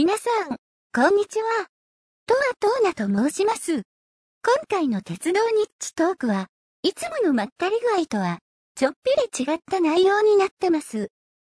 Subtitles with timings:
[0.00, 0.56] 皆さん、
[0.94, 1.66] こんにちは。
[2.24, 3.72] トアトーナと申します。
[3.72, 3.82] 今
[4.68, 6.46] 回の鉄道ニッチトークは、
[6.84, 8.38] いつものまったり具合とは、
[8.76, 11.08] ちょっぴり違った内容になってます。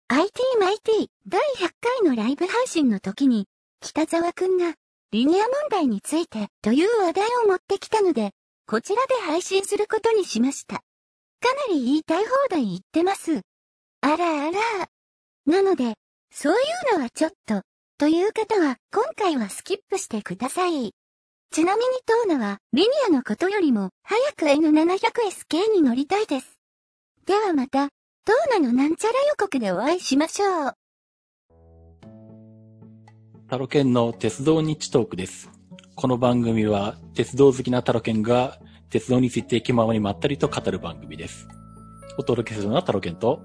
[0.07, 3.45] IT マイティ第100回のライブ配信の時に、
[3.81, 4.73] 北沢くんが、
[5.11, 8.31] リニア問題についてという話題を持ってきたので、
[8.65, 10.75] こちらで配信することにしました。
[10.77, 10.81] か
[11.67, 13.41] なり言いたい放題言ってます。
[13.99, 14.87] あらあら。
[15.45, 15.95] なので、
[16.31, 16.55] そうい
[16.93, 17.63] うのはちょっと、
[17.99, 20.93] という方は今回はスキップしてください。
[21.51, 26.59] ちなみにトーナはリニアのことよりも早く N700SK に乗りたいです。
[27.25, 27.89] ではまた、
[28.23, 30.73] トーナのなんちゃら予告でお会いしましょう。
[33.49, 35.49] タロケンの鉄道日トークです。
[35.95, 41.49] この番組は鉄道好きなタロケンが鉄道について気ままにまったりと語る番組です。
[42.17, 43.41] お届けするのはタロケンと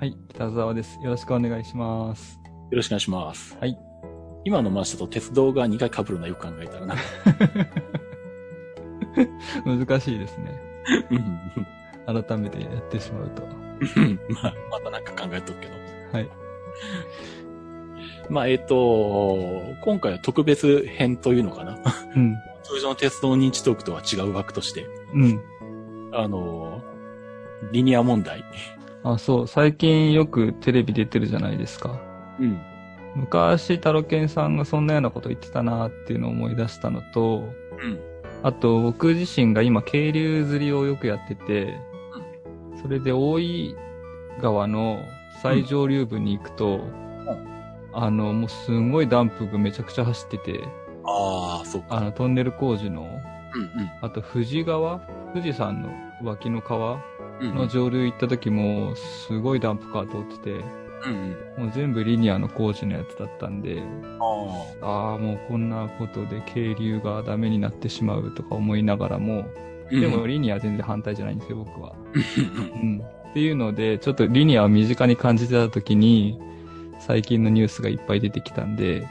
[0.00, 0.98] はい、北沢です。
[1.02, 2.47] よろしくお願いします。
[2.70, 3.56] よろしくお願いします。
[3.58, 3.78] はい。
[4.44, 6.96] 今の話だと鉄道が2回被るのよく考えたらな。
[9.86, 10.60] 難しいですね。
[11.10, 11.66] うん
[12.08, 13.42] 改めてやってしまうと。
[14.42, 15.74] まあ、またなんか考えとくけど。
[16.12, 16.28] はい。
[18.30, 19.36] まあ、えっ、と、
[19.82, 21.78] 今回は特別編というのかな。
[22.16, 22.34] うん。
[22.62, 25.42] 通常の鉄道認知トークとは違う枠として、うん。
[26.12, 26.82] あの、
[27.72, 28.42] リニア問題。
[29.02, 29.46] あ、そう。
[29.46, 32.00] 最近よくテレビ出てるじゃないですか。
[32.40, 32.60] うん。
[33.14, 37.48] 昔、タロケンさんがそんなようなこと言ってたなっていうのを思い出したのと、
[37.82, 37.98] うん。
[38.42, 41.74] あと、僕自身が今、渓流釣りをよくやってて、
[42.80, 43.76] それで大井
[44.40, 45.00] 川の
[45.42, 46.80] 最上流部に行くと、
[47.92, 50.60] あの、もうすんごいダンプがめちゃくちゃ走ってて、
[51.04, 51.96] ああ、そうか。
[51.96, 53.10] あの、トンネル工事の、うん
[54.02, 55.00] あと富士川
[55.32, 55.88] 富士山の
[56.22, 57.00] 脇の川
[57.40, 57.50] うん。
[57.50, 60.64] うんの上流行った時も、すごいダンプカー通ってて、うんうん。
[61.56, 63.82] もう全部リニアの工事のやつだったんで、
[64.82, 69.90] あああ、もうこんなことで渓流がダメになってしまうとか思いながらも、あ。
[69.90, 71.94] でもうん、リニアは全然反対じゃないんですよ、僕は。
[72.82, 73.02] うん。
[73.30, 76.40] っていうので、ちょっとリニアを身近に感じてた時に、
[77.00, 79.06] 最近のニュースがいっぱい出てきたんで、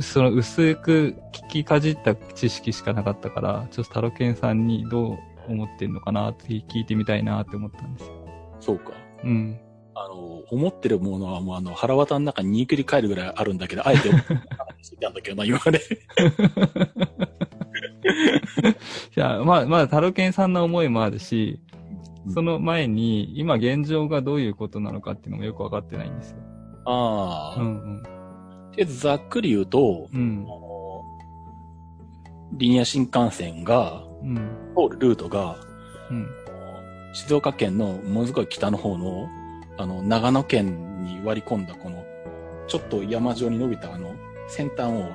[0.00, 5.18] その薄く聞きかじった知識しかなかったから、ちょっとタロケンさんにどう
[5.48, 8.14] 思ってんのかなって聞いてみたいなって思ったんですよ。
[8.26, 8.92] あ、そうか。
[9.24, 9.58] うん。
[9.94, 14.24] あの、思ってるものはもうあの、腹渡の中に煮くり返るぐらいあるんだけど、あえて、話
[14.82, 15.80] してたんだけどな、 今まで。
[19.14, 21.60] じゃあ、まあ、まだタロケンさんの思いもあるし、
[22.32, 26.38] その前に、今現状がどういうことなのかっていうのもよくわかってないんですよ。
[26.86, 28.02] ああ、うんうん。
[28.02, 30.50] とりあえずざっくり言うと、うんあ。
[30.50, 31.02] の
[32.54, 34.36] リニア新幹線が、うん。
[34.76, 35.56] 通るルートが、
[36.10, 36.26] うん。
[37.12, 39.28] 静岡県のものすごい北の方の、
[39.76, 42.04] あの、長野県に割り込んだこの、
[42.66, 44.14] ちょっと山状に伸びたあの、
[44.48, 45.10] 先端を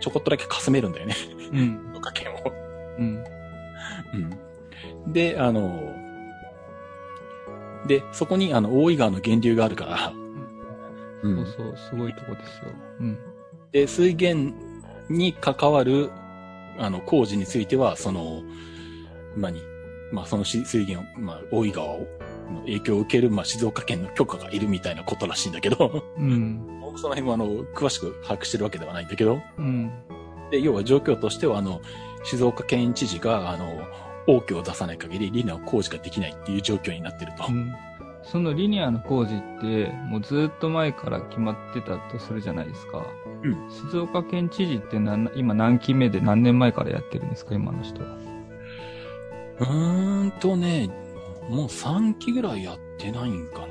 [0.00, 1.14] ちょこっとだけかすめるんだよね。
[1.52, 1.90] うん。
[1.92, 2.36] 静岡県を。
[2.98, 3.24] うん。
[5.04, 5.12] うん。
[5.12, 5.94] で、あの、
[7.86, 10.12] で、そこにあの、大井川の源流があるから、
[11.22, 12.72] うそうそう、すごいとこですよ。
[13.00, 13.18] うん。
[13.72, 14.54] で、水源
[15.08, 16.10] に関わる、
[16.78, 18.42] あの、工事については、その、
[19.36, 19.60] 何？
[20.12, 22.06] まあ、そのし水源を、まあ、大井川を、
[22.50, 26.80] の影響を受ける、まあ、静岡県の許可がいるみたいなことらしいんだけど、うん。
[26.80, 29.90] 僕その辺は、あの、詳しく把握してるわけではないんだけど、うん。
[30.50, 31.80] で、要は状況としては、あの、
[32.24, 33.80] 静岡県知事が、あの、
[34.26, 37.46] 王居を出さない限り、リナを工事ができないっていう状況になってると。
[37.48, 37.72] うん。
[38.22, 43.06] そのリニアの工事って、もうずっと前から決まってたとするじゃないですか。
[43.42, 48.08] うん静岡県知事って何今何期目で何年前からやってるんですか今の人は。
[49.60, 50.90] うーんとね、
[51.50, 53.66] もう3期ぐらいやってないんかな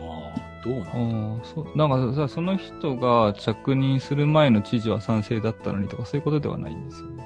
[0.63, 1.77] どうなのそう。
[1.77, 7.25] なんかさ、その人が着任する前の知事は賛成だったのにとかそういうことではないんですよね。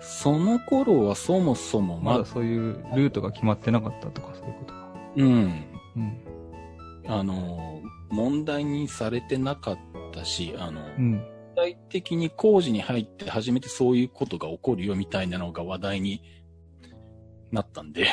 [0.00, 4.94] その頃はそもそもまだ、まだそういうルートが決まってなかったとかそういうことか。
[5.16, 5.64] うん、
[5.96, 6.18] うん。
[7.06, 7.80] あの、
[8.10, 9.78] 問題にされてなかっ
[10.12, 11.12] たし、あの、うん。
[11.54, 16.20] 具体的に工事に入って初めてそういうことが起こるよみたいなのが話題に
[17.50, 18.06] なったんで、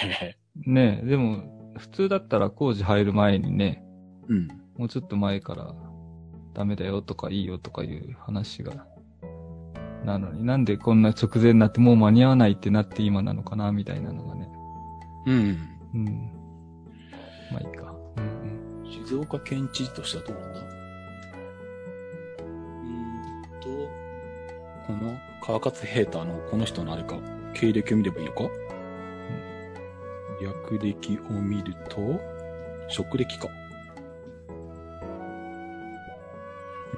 [0.56, 3.84] ねえ、でも、普通だったら工事入る前にね、
[4.28, 4.48] うん。
[4.78, 5.74] もうちょっと前から
[6.54, 8.86] ダメだよとかいいよとかいう話が、
[10.04, 14.50] なのになんでこんな直前になってもう間に合わないってなって今なのかなみたいなのがね。
[15.28, 15.58] うん。
[15.94, 16.06] うん。
[17.52, 17.94] まあいいか。
[18.18, 18.42] うん
[18.92, 20.60] 静岡県知事としてはどうなんだ
[22.40, 22.88] うー
[23.30, 23.70] んと、
[24.88, 27.18] この川勝平太のこの人のあれか、
[27.54, 28.44] 経歴を見ればいいのか、
[30.42, 32.20] 略歴を見ると、
[32.88, 33.48] 職歴か。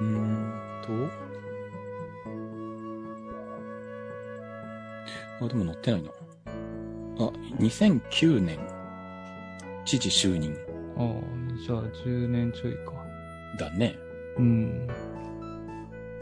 [0.00, 0.44] ーん。
[5.40, 6.10] あ、でも載ってないな。
[7.18, 8.58] あ、2009年、
[9.84, 10.56] 知事就任
[10.96, 11.12] ああ、
[11.64, 12.92] じゃあ10年ちょいか。
[13.58, 13.96] だね。
[14.38, 14.86] うん。
[14.86, 14.98] なる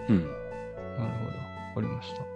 [0.09, 0.21] うん。
[0.21, 0.29] ほど。
[0.29, 2.32] わかりました。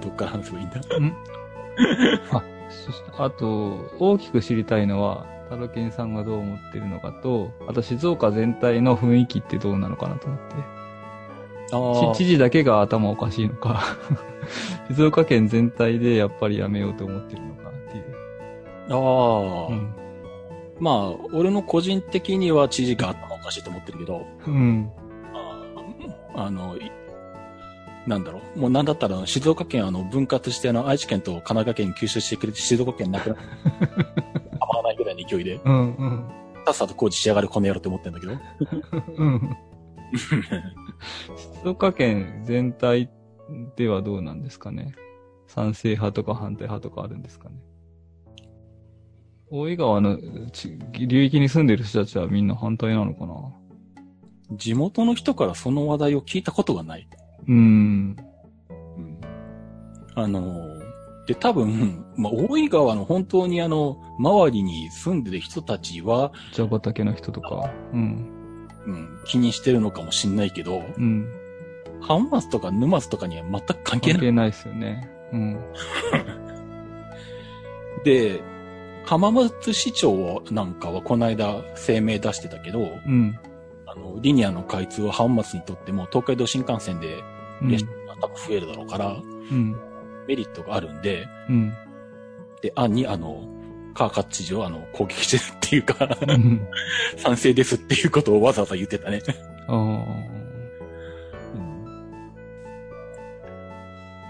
[0.00, 0.80] どっから話せばいいんだ
[2.32, 10.54] あ、そして、あと、大きく知りたいのは、タロケンさんがどう思ってるのかと、あと静岡全体の雰囲気ってどうなのかなと思って。
[11.72, 13.82] あち知事だけが頭おかしいのか、
[14.88, 18.04] 静岡県全体でやっぱりやめようと思ってるのかっていう。
[18.90, 18.94] あ。
[18.94, 19.94] ああ、うん。
[20.80, 24.90] まあ、俺の個人的には知事が頭おかしいと思ってるけど、うん。
[26.34, 26.90] あの、い
[28.06, 28.58] なんだろう？
[28.58, 36.30] もうなんだったら、静岡県あの分割してあの愛知県と神奈川県に吸収してくれて静岡県なくな構わ ないぐらいの勢いで、うん、うん。
[36.66, 38.32] さっさと工事しやがるこの野郎って思ってんだけど。
[39.16, 39.56] うん。
[41.62, 43.10] 静岡県全体
[43.76, 44.94] ではどうなんですかね？
[45.46, 47.56] 賛成派とか反対派とかあるんですかね？
[49.50, 50.18] 大井川の
[50.52, 53.34] ち流域に住んでる人たちはみんな反対なのかな？
[54.56, 57.08] 地元の人からその話題を聞いたことがない。
[57.46, 58.16] うーん。
[58.98, 59.18] うん
[60.16, 60.74] あの、
[61.26, 67.70] で、多分、まあ、大井川の本当にあの、周りに住んでる人たちは、茶畑の人とか。
[67.92, 68.68] うん。
[68.86, 71.26] うん、気にしてるのかもしんないけど、うん。
[72.00, 74.20] 浜松とか沼津とかには全く関係ない。
[74.20, 75.10] 関係ないですよね。
[75.32, 75.58] うん。
[78.04, 78.42] で、
[79.06, 83.38] 浜松市長なんかはこの間声明出してたけど、うん。
[83.86, 87.24] あの、リニアの開通は浜松にとっても東海道新幹線で
[87.64, 89.76] うん列車が多分増えるだろうから、うん。
[90.28, 91.72] メリットがあるんで、うん。
[92.62, 93.42] で、案にあの、
[93.94, 96.66] 川勝知事をあの、攻撃してるっていうか、うん。
[97.16, 99.20] 賛成ですっていうことをわざわざ言ってたね。
[99.68, 100.34] ああ。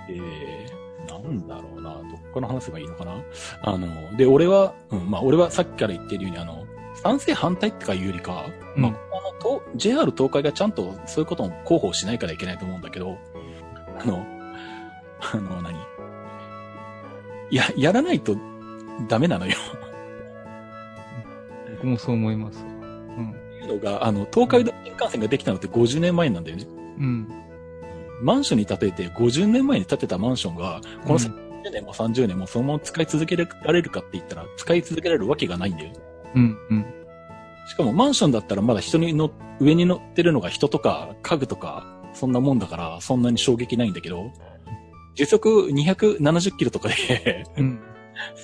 [0.09, 2.03] えー、なんだろうな、どっ
[2.35, 3.17] から話せばいいのかな？
[3.63, 6.64] あの、で、俺は、うん、まあ、俺はさっきから言ってるように、あの、
[7.05, 8.47] 賛成反対ってかいうよりか、
[8.77, 8.99] まあ、うんあ
[9.33, 13.19] の、と JR 東海がちゃんとそういうことを広報しないからいけないと思うんだけど、
[14.01, 14.27] あの、
[15.21, 15.77] あの、何？
[17.51, 18.37] や、やらないと
[19.09, 19.55] ダメなのよ。
[21.77, 22.65] 僕もそう思います。
[22.65, 22.69] う
[23.21, 23.31] ん。
[23.31, 26.67] っていうのが、あの、東海道新幹線ができたのって50年前なんだよね。
[26.99, 27.29] うん。
[28.23, 31.33] マンションに建てて50年前に建てたマンションが、このうん先
[31.65, 35.93] 20年も30年もそのまま使い続けられるかって言ったら、使い続けられるわけがないんだよ。
[36.35, 36.59] うん。
[36.71, 36.87] うん。
[37.67, 44.33] しかもマンションだったらまだ人にの、上に乗ってるのが人とか家具とか、そんなもんだから、そんなに衝撃ないんだけど、
[45.15, 47.81] 時速270キロとかで、うん。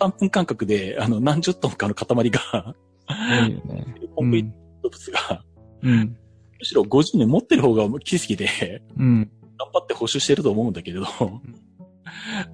[0.01, 2.75] 3分間隔で、あの、何十トンかの塊が、
[3.07, 3.95] 多いよね。
[4.15, 4.51] コンクリー
[4.83, 5.45] ト物が、
[5.83, 6.17] うん。
[6.59, 9.31] むしろ50年持ってる方が奇跡で、うん。
[9.59, 11.07] 頑張って補修してると思うんだけれど、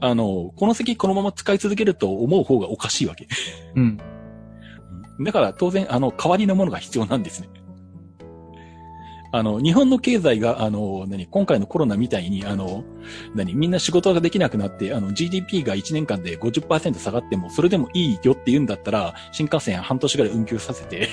[0.01, 3.29] あの、この先このまま使い続けると思う方がおかしいわけ。
[3.75, 3.99] うん。
[5.21, 7.49] だから当然、あの、代わりのものが必要なんですね。
[9.33, 12.85] あの、日本の経済が、あの、何、今回のコロナみたいに、あの、
[13.35, 21.09] 何、みんな仕事ができなくなって、あの、GDP が1年間で50%下がっても、それでもいいよって言うんだったら、新幹線半年ぐらい運休させて、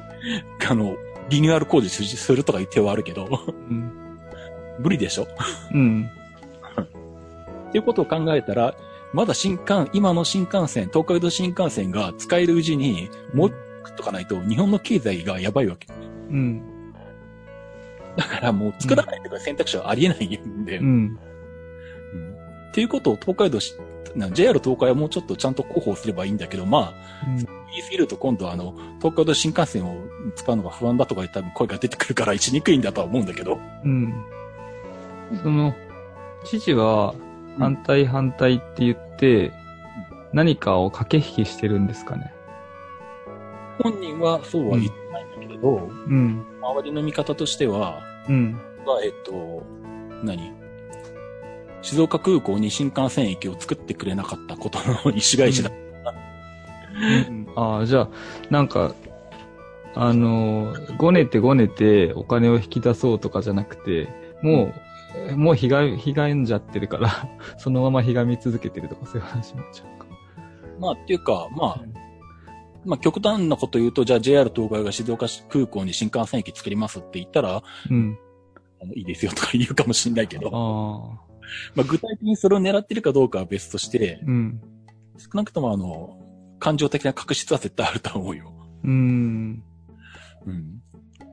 [0.68, 0.96] あの、
[1.30, 3.28] リニューアル工事するとか言ってはあるけど、
[3.70, 3.92] うん。
[4.78, 5.26] 無理でしょ？
[5.72, 6.08] うん。
[7.68, 8.74] っていうことを考えたら、
[9.12, 15.86] まだ新幹、今の新幹線、東海道新幹線が使えるうちに、もう作っとかないと、日本の経済がやばいわけ。
[16.30, 16.92] うん。
[18.16, 20.78] だからもう作らないとか選択肢はありえないんで。
[20.78, 20.86] うん。
[20.86, 21.18] うん
[22.68, 23.74] っていうことを東海道し、
[24.14, 26.94] な JR 東海はもうちょっとちゃんと広報すればいいんだけど、まあ、
[27.26, 29.96] 言い過ぎると今度あの、東海道新幹線を
[30.36, 33.58] 使うのが不安だとか多分声が出てくるからしにくいんだとは思うんだけど。
[33.84, 34.24] うん。
[35.42, 35.74] その、
[36.44, 37.14] 知事は
[37.58, 39.52] 反対反対って言って、
[40.32, 42.32] 何かを駆け引きしてるんですかね。
[43.82, 46.44] 本人はそうは言ってないんだけれど、うん。
[46.60, 48.60] 周りの見方としては、うん。
[48.84, 49.62] は、えっと、
[50.22, 50.52] 何？
[51.80, 55.70] 静岡空港に新幹線駅を作ってくれなかったことの意思返しだ。
[57.54, 58.08] ああ、じゃあ、
[58.50, 58.94] なんか、
[59.94, 64.08] あのー、ごねてごねてお金を引き出そうとかじゃなくて、
[64.42, 64.74] もう、
[65.36, 67.10] もうひが、ひがんじゃってるから、
[67.56, 70.06] そのままひがみ続けてるとかそういう話になっちゃうか。
[70.78, 71.82] まあ、っていうか、まあ、
[72.84, 78.18] まあ、極端なこと言うと、じゃあ JR 東海が静岡市空港に新幹線駅作りますって言ったら、うん。
[78.80, 81.28] あのいいですよとか言うかもしれないけど、ああ。
[81.74, 84.60] まあ、具体的にそれを狙ってるかどうかは別として、うん。
[85.16, 86.16] 少なくともあの、
[86.60, 88.52] 感情的な確執は絶対あると思うよ。
[88.84, 89.64] うーん。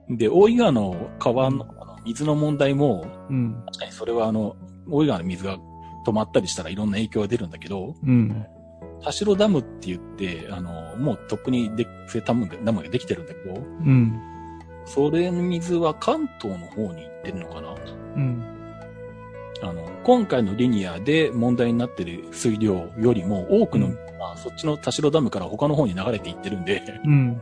[0.10, 1.66] で、大井川の川の
[2.06, 3.64] 水の問題も、うん。
[3.66, 4.56] 確かにそれはあの、
[4.90, 5.58] 大井川の水が
[6.06, 8.46] 止まったりしたらいろんな影響が出るんだけど、うん。
[9.04, 11.88] 田代ダムって言って、あの、もうとっくにで、
[12.26, 14.20] ダムがダムができてるんだけど、うん。
[14.86, 17.76] それの水は関東の方に行ってるのかな？
[18.16, 18.44] うん。
[19.64, 27.42] あの、今回のリニアで問題になってる水量よりも多くの、うんまあ、そっちの田代ダムから他の方に流れていってるんで、うん。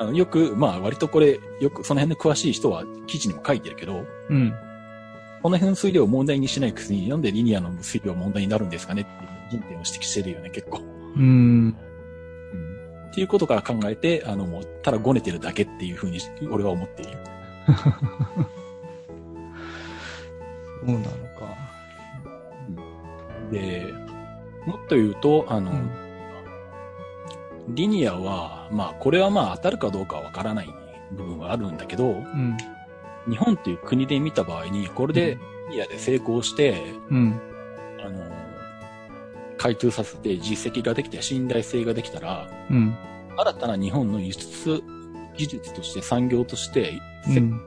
[0.00, 4.54] あのよく、まあ割とこれ、よくその辺で詳しい人は記事にも書いてるけど、うん。
[5.42, 9.04] この辺の水量を問題にしないくせに、なんでリニアの水量問題になるんですかねっ
[9.50, 10.78] ていう疑点を指摘してるよね、結構。
[10.78, 11.22] うん。
[11.22, 11.76] うん。
[13.10, 16.18] っていうことから考えて、あの、もう、ただごねてるだけっていうふうに、
[16.50, 17.18] 俺は思っている。
[20.80, 21.10] そうなのか。
[23.52, 23.92] で、
[24.66, 25.99] もっと言うと、あの、うん
[27.68, 30.68] リニアは、まあ、これはまあ当たるかどうかはわからない
[31.12, 32.56] 部分はあるんだけど、うん。
[33.28, 35.38] 日本っていう国で見た場合に、これで
[35.70, 37.40] リニアで成功して、うん。
[38.04, 38.24] あの、
[39.58, 42.96] 開通させて実績ができて信頼性ができたら、うん。
[43.36, 44.82] 新たな日本の輸出
[45.36, 47.60] 技術として産業として輸うん。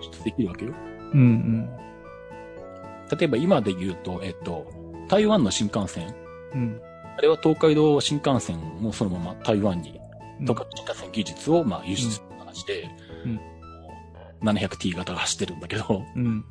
[0.00, 0.72] 出できるわけよ。
[1.12, 1.68] うん。
[3.10, 4.66] 例えば今で言うと、えっと、
[5.08, 6.14] 台湾の新幹線。
[6.54, 6.80] うん。
[7.20, 10.00] あれは東海道新幹線もそのまま台湾に、
[10.40, 10.46] うん。
[10.46, 12.88] とか新幹線技術をまあ輸出する形で、
[13.26, 13.40] うん。
[14.42, 16.24] 700T 型が走ってるんだけど、うん。
[16.24, 16.44] うん。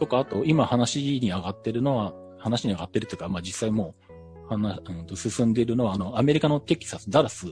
[0.00, 7.46] とか、あと今話に上がってるのは、話に上がってるというか、まあ実際もう、話、うんと、進んでいるのは、あの、アメリカのテキサス、ダラス、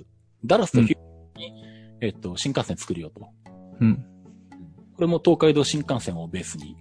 [0.44, 1.64] ダラスとヒューストンに、
[2.00, 3.28] えっと、新幹線作るよと。
[3.80, 4.04] うん。
[4.96, 6.76] これも東海道新幹線をベースに、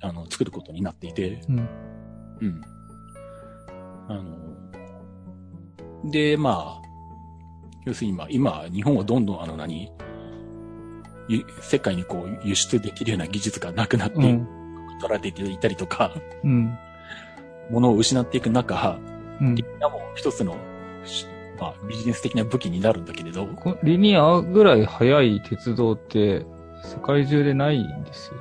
[0.00, 1.68] あの、作ることになっていて、うん。
[2.40, 2.75] うん。
[4.08, 4.36] あの、
[6.10, 6.86] で、まあ、
[7.84, 9.90] 要するに今、今、日本はどんどんあの何、
[11.28, 14.16] ゆ世界にこう輸出できるような技術がなくなって。
[14.98, 16.12] 取られていたりとか、
[16.44, 16.76] うん。
[17.70, 18.98] 物を失っていく中、
[19.40, 19.62] うんリ。
[19.62, 20.56] ニアも一つの、
[21.04, 21.26] し
[21.60, 26.46] まあ、ビジネス的な武器になるんだけれど、こリニアぐらい速い鉄道って
[26.82, 28.40] 世界中でないんですよね。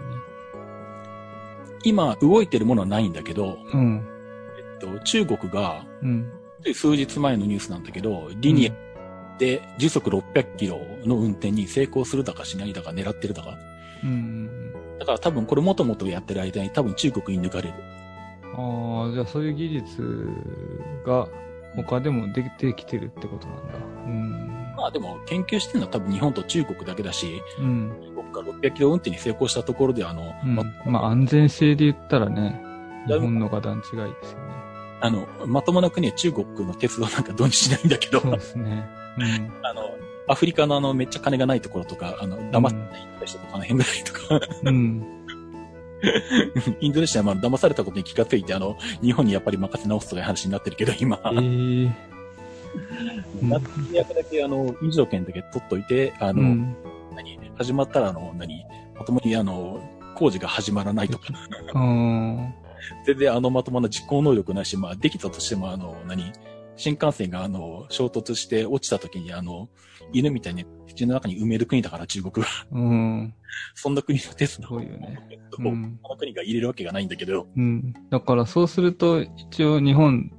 [1.83, 4.07] 今動いてるものはないんだけど、うん。
[4.79, 6.31] と、中国が、うん。
[6.73, 13.55] 数日前のニュースなんだけど、リニアで時速600キロの運転に成功するだかしないだか狙ってるだか。
[14.03, 14.73] うん。
[14.99, 17.73] だから多分これもともとやってる間に多分中国に抜かれる。
[18.57, 20.29] ああ、じゃあそういう技術
[21.05, 21.27] が
[21.75, 23.73] 他でもできてきてるってことなんだ。
[24.05, 24.73] うん。
[24.77, 27.91] まあでも研究してるのは多分日本と中国だけだし、うん。
[28.01, 32.61] 中国が600キロ運転に成功したところであの、うんままあ安全性で言ったらね、
[33.07, 34.64] 日本のが段違いですよね。
[35.01, 38.87] あの、まともな国は中国の鉄道なんかどうにしないんだけど、そうですね。
[39.17, 39.51] うん。
[39.63, 39.89] あの、
[40.27, 45.05] アフリカのあの、めっちゃ金がないところとか、あの、騙された人とかの辺ぐらいとか、うん。
[46.81, 52.15] インドネシアはまあ騙されたことに気がついて、あの、日本にやっぱり任せ直すとかいう話になってるけど、今、ええ
[53.41, 56.75] なんと役だけあの、飲食券だけ取っといて、あの、うん。
[57.15, 58.65] 何、始まったらあの、何、
[58.97, 59.79] まともにあの、
[60.15, 61.27] 工事が始まらないとか、
[61.73, 62.53] うん。
[63.05, 66.31] 全然あのまともな実行能力ないし、まあできたとしてもあの、何、
[66.77, 69.69] 新幹線があの、衝突して落ちた時にあの、
[70.13, 72.51] 犬みたいに土の中に埋める国だから中国は。
[72.71, 73.33] うん。
[73.73, 75.19] そんな国の鉄道すごいよね。
[75.59, 77.93] を、うんこの国が入れるわけがないんだけど、うん。
[78.09, 80.31] だからそうすると、一応日本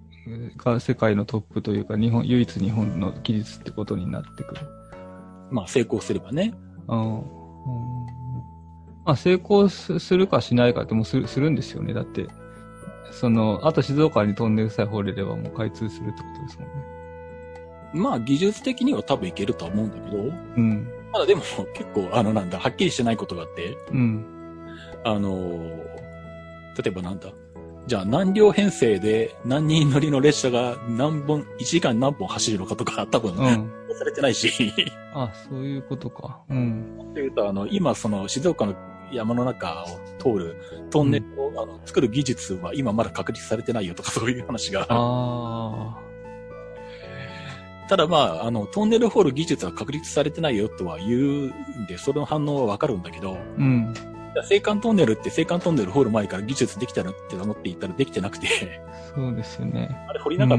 [0.57, 4.61] が世界のトップというか、日本、唯一日本の技術ってことになってくる。
[5.51, 6.55] まあ成功すればね。
[6.89, 7.19] うん。
[7.19, 8.16] うん
[9.07, 11.95] まあ成功すするかしないかってもうするするんですよね。
[11.95, 12.27] だって、
[13.13, 16.75] その、あと静岡にトンネルさえ掘れればもう開通するってことですもんね。
[17.95, 20.23] まあ技術的には多分いけるとは思うんだけど、
[20.57, 20.89] うん。
[21.13, 21.43] まだでも
[21.75, 24.25] 結構あのなんだ、はっきりしてないことがあって、うん。
[25.05, 25.97] あのー
[26.77, 27.31] 例えばなんだ、
[27.87, 33.73] じゃあ何両編成で何人乗りの列車が何本、1時間に何本走るのかとか多分、うん。
[33.97, 34.53] されてないし、
[35.15, 36.43] あ、そういうことか。
[36.51, 37.13] うん。
[37.15, 38.75] というと、あの、今その静岡の
[39.13, 40.57] 山の中を通る
[40.91, 44.87] トンネルを、あの作る技術は今まだ確立されてないよとか そういう話が。
[44.89, 45.97] あ
[47.89, 51.13] ただまあ、あの、トンネル掘る技術は確立されてないよとは言う
[51.83, 53.39] んで、その反応はわかるんだけど、あ。
[53.59, 53.95] うん。
[54.37, 58.83] 青函トンネルって青函トンネル掘る前から技術できたのって思って言ったらできてなくて、
[59.15, 59.97] そうですよね。
[60.09, 60.59] あれ掘りなかっ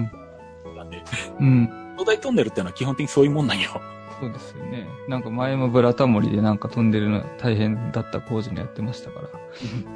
[0.75, 1.03] たんで、
[1.39, 1.69] うん。
[1.97, 3.81] 東大トンネルってのは基本的にそういうもんなんよ。
[4.19, 4.87] そうですよね。
[5.07, 9.29] なんか前もブラタモリでなんか飛んでるの大変だった工事のやってましたから。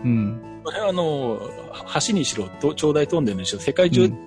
[0.04, 0.62] うん。
[0.64, 1.40] これはあの、
[2.08, 4.18] 橋にしろ、と長大トンネルにしろ、世界中、うん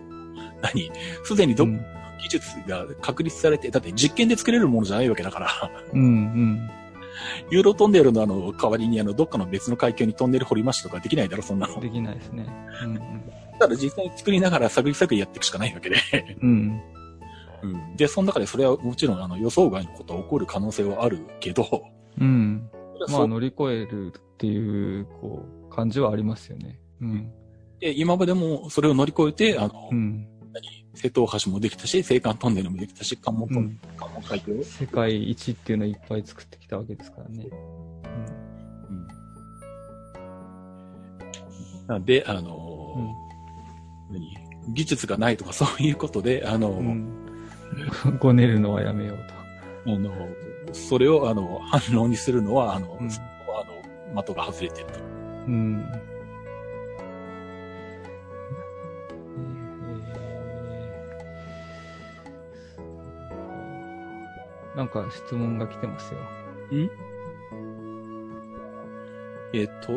[0.63, 0.91] 何？
[1.23, 1.79] すでにど、うん。
[2.23, 5.51] 技術が確立されて、だって実験で作れるものじゃないわけだから、
[5.93, 6.69] うん。
[7.51, 11.79] ユーロトンネルのあの、代わりにあの、どっかの別の海峡にトンネル掘りましたとかできないだろ、そんなの。
[11.81, 12.47] できないですね。
[12.83, 13.01] うん
[13.57, 15.97] ただ実際に作りながら探り探りやっていくしかないわけで。
[16.43, 16.83] うん。
[17.65, 17.71] うん。
[17.73, 17.97] うん。
[17.97, 21.85] で、その中でそれはもちろんあの、予想外のことは起こる可能性はあるけど、
[22.21, 22.71] うん。
[23.11, 26.79] まあ乗り越えるっていう、こう、感じはありますよね。
[27.01, 27.33] うん。
[27.81, 30.29] で今までもそれを乗り越えて、あの、うん。
[30.53, 33.79] 何瀬戸大橋もできたし、青函トンネルもできたし、関門トン。
[33.97, 34.63] 関門海峡。
[34.63, 37.49] 世界一っていうのをいっぱい作ってきたわけですからね。
[37.51, 39.09] うん。
[41.89, 44.15] なんで、あの、うん。
[44.15, 44.45] 何
[44.75, 47.24] 技術がないとかそういうことで、あの、うん。
[48.19, 49.19] ごねるのはやめよう
[49.87, 49.93] と。
[49.95, 50.11] あの、
[50.73, 55.01] それを、あの、反論にするのは、あの、うんあの、的が外れてると。
[55.49, 55.85] うん。
[64.77, 66.21] なんか質問が来てますよ。
[69.53, 69.93] えっ、と、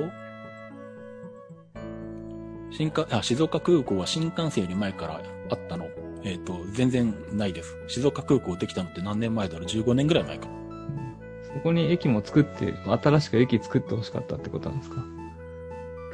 [2.69, 5.86] 新幹、あ、静岡空港は新幹線より前からあったの？
[6.27, 7.77] えっ、と、全然ないです。
[7.87, 10.47] 静岡空港できたのって何年前だろう ?15 年ぐらい前か。
[11.53, 15.03] そこに駅も作って、新しく駅作ってほしかったってことなんですか？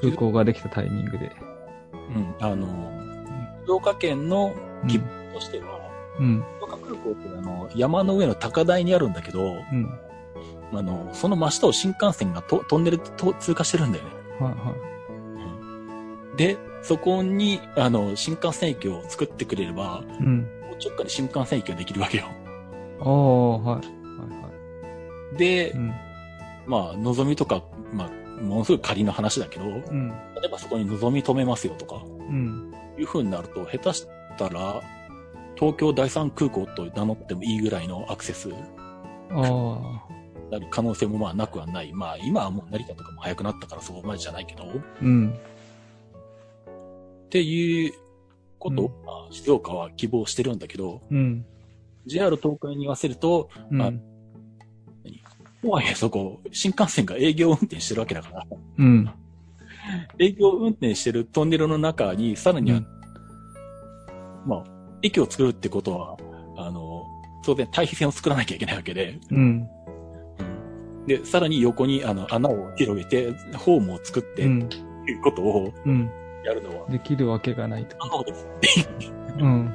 [0.02, 1.32] 空港ができたタイミングで。
[2.16, 2.36] うん。
[2.40, 2.92] あの、
[3.66, 4.54] 静岡県の
[4.84, 5.80] 規模としては、
[6.20, 6.44] うん。
[6.60, 10.00] 静岡空港ってあの、山の上の高台にあるんだけど、うん。
[10.74, 14.12] あの、その真下を新幹線がとトンネルと通過してるんだよね。
[14.40, 14.93] はいは
[16.38, 20.24] で、そこに、あの、新幹線駅を作ってくれれば、い。
[20.24, 20.38] うん。
[20.38, 22.26] もう直下に新幹線駅ができるわけよ。
[23.00, 23.66] ああ、はい。
[23.66, 24.50] はいは
[25.34, 25.38] い。
[25.38, 25.94] で、うん。
[26.66, 27.64] まあ、望みとか、
[27.94, 30.10] まあ、ものすごい仮の話だけど、うん。
[30.10, 32.74] 例えばそこに望み止めますよとか、うん。
[32.98, 34.82] いう風になると、下手したら、
[35.56, 38.56] 東京第三空港と名乗ってもいいぐらいのアクセスに
[39.32, 40.14] ああ。
[40.52, 41.94] なる可能性もまあなくはない。
[41.94, 44.68] まあ、今はもう成田とかも早くなったからそこまでじゃないけど、っ
[45.02, 45.40] うん。
[47.34, 47.94] ていう
[48.60, 51.44] ことを、あ静岡は希望してるんだけど、うん。
[52.06, 54.02] JR 東海に言わせると、あうん。
[55.64, 58.46] とはいえそこ、新幹線が営業運転してるわけだから、
[58.78, 59.10] うん。
[60.20, 62.88] 営業運転してるトンネルの中に、さらには、うん
[64.46, 64.64] まあ、
[65.02, 66.18] 駅を作るってことは、
[66.58, 67.04] あの、
[67.44, 69.68] 当然対比線を作らなきゃいけないわけで、うん。
[71.08, 74.66] で、さらに横にあの穴を広げて、ホームを作って、うん。
[74.66, 74.78] って
[75.12, 76.12] いうことをうん。
[76.44, 77.96] やるのは、できるわけがないと。
[79.40, 79.74] うん。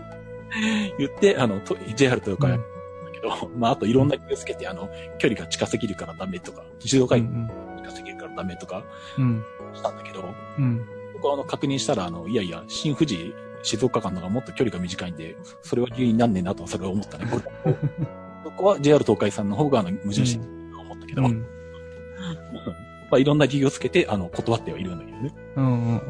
[0.98, 7.50] 言って、あの、と JR とかやるんだけど、まあ、あといろんな気をつけて、あの、距離が近すぎるからダメとか、静岡駅うん。
[7.78, 8.84] 近すぎるからダメとか
[9.18, 9.44] うん。
[9.74, 10.86] したんだけど、うん。
[11.14, 17.26] そこはあの確認したら、あの、いやいや、新富士、静岡間のがもっと距離が短いんで、それは理由になんねえなと、それは思ったね。
[18.44, 21.44] そこは JR 東海さんの方が、あの、矛盾してると思ったけど、うん。
[23.10, 25.34] まあ、いろんな理由をつけて、あの、断ってはいるんだけどね。
[25.56, 25.64] うん。
[25.64, 26.02] うん。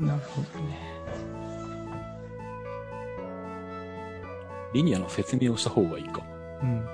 [0.00, 0.78] なるほどね。
[4.72, 6.22] リニアの説明をした方がいいか。
[6.62, 6.84] うん。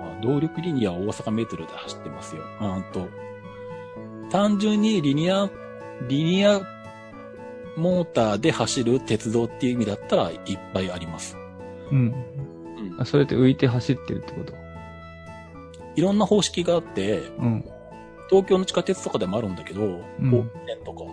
[0.00, 2.42] まあ動力リニアは大阪メートルで走ってますよ。
[2.60, 3.08] あんと、
[4.30, 5.48] 単純にリニア、
[6.08, 6.60] リニア
[7.76, 10.38] モーターで走る鉄道っていう意味だったらいっ
[10.72, 11.36] ぱいあります。
[11.90, 11.98] うん。
[11.98, 14.54] うんあ、それって浮いて走ってるってこと？
[15.94, 17.64] いろんな方式があって、うん。
[18.28, 21.04] 東京の地下鉄とかでもあるんだけど、うん高知線とか、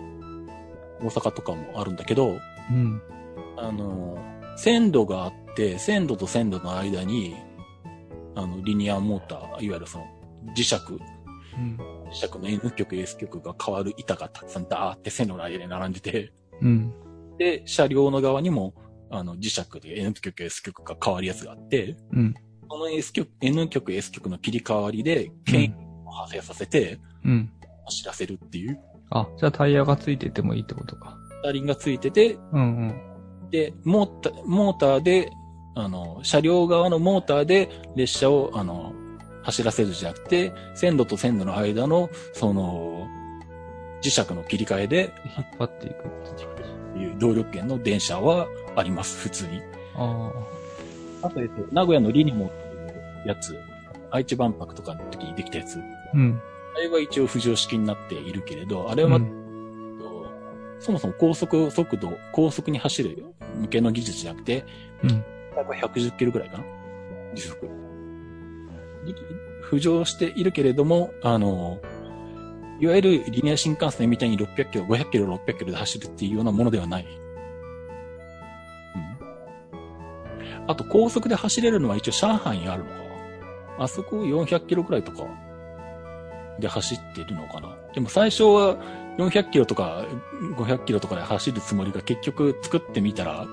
[1.00, 2.38] 大阪とかもあるんだけど、
[2.70, 3.02] うん。
[3.56, 4.18] あの、
[4.56, 7.36] 線路があって、線路と線路の間に、
[8.34, 10.06] あの、リニアモーター、いわゆるその、
[10.56, 11.78] 磁石、うん。
[12.10, 16.92] 磁石の N 極、S 極が変わる板がたくさんダーって線路の間に並んでて、うん。
[17.38, 18.74] で、車両の側にも、
[19.10, 22.34] あの、磁石で N 極、S 極が変わるやつがあって、うん。
[22.68, 25.83] その S 極、N 極、S 極の切り替わりで、牽引
[26.14, 27.50] を発生させて、うん。
[27.84, 28.78] 走らせるっていう、
[29.10, 31.18] あ、じゃあタイヤがついててもいいってことか。
[31.42, 32.64] 車輪がついてて、うんう
[33.46, 33.50] ん。
[33.50, 35.30] で、モーター、モーターで、
[35.74, 38.92] あの、車両側のモーターで列車を、あの、
[39.42, 43.06] 走らせるじゃなくて、線路と線路の間の、その、
[44.02, 47.18] 磁石の切り替えで、引っ張っていくっていう。
[47.18, 49.60] 動力圏の電車はあります、普通に。
[49.96, 50.32] あ
[51.22, 53.58] あと、えっと、名古屋のリニモっていうやつ、
[54.10, 55.82] 愛知万博とかの時にできたやつ、あ。
[56.14, 56.40] うん。
[56.76, 59.44] あれは一応浮上式になっているけれど、あれは、うん。
[60.80, 63.24] そもそも高速速度、高速に走る
[63.60, 64.64] 向けの技術じゃなくて、
[65.02, 65.24] うん。
[65.56, 66.64] 大体110キロぐらいかな？
[67.34, 67.66] 時速。
[69.04, 69.14] り
[69.70, 71.80] 浮上しているけれども、あの、
[72.80, 77.06] いわゆるリニア新幹線みたいに600キロ、500キロ、600キロで走るっていうようなものではない。
[80.66, 82.96] あと高速で走れるのは一応上海にあるのか。
[83.76, 85.24] あそこ400キロくらいとか
[86.58, 87.76] で走ってるのかな。
[87.94, 88.76] でも最初は
[89.18, 90.04] 400キロとか
[90.56, 93.46] 500キロとかで走るつもりが結局作ってみたら、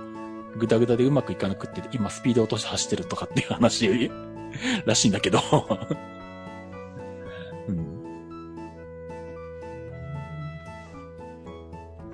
[0.57, 4.11] ぐだぐだでうまくいかなくって、今スピード落として走ってるとかっていう話
[4.85, 5.39] らしいんだけど。
[7.67, 8.55] うん。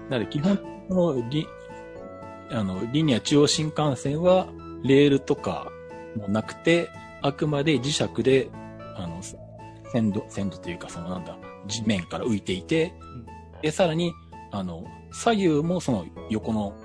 [0.10, 1.48] なので基本のリ、
[2.52, 4.48] あの、リニア中央新幹線は、
[4.84, 5.72] レールとか
[6.16, 6.90] もなくて、
[7.22, 8.50] あくまで磁石で、
[9.92, 12.94] 線路、線路というか、そのなんだ、地面から浮いていて、
[13.62, 14.14] で、さらに、
[14.52, 16.76] あの、左右もその横の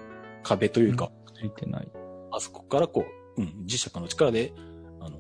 [0.43, 1.91] 壁というか、ついてない。
[2.31, 3.05] あそこからこ
[3.37, 4.53] う、うん、磁石の力で、
[5.01, 5.19] あの、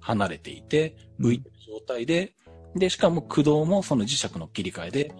[0.00, 2.34] 離れていて、浮いてる状態で、
[2.74, 5.14] で、しかも駆動もその磁石の切り替えで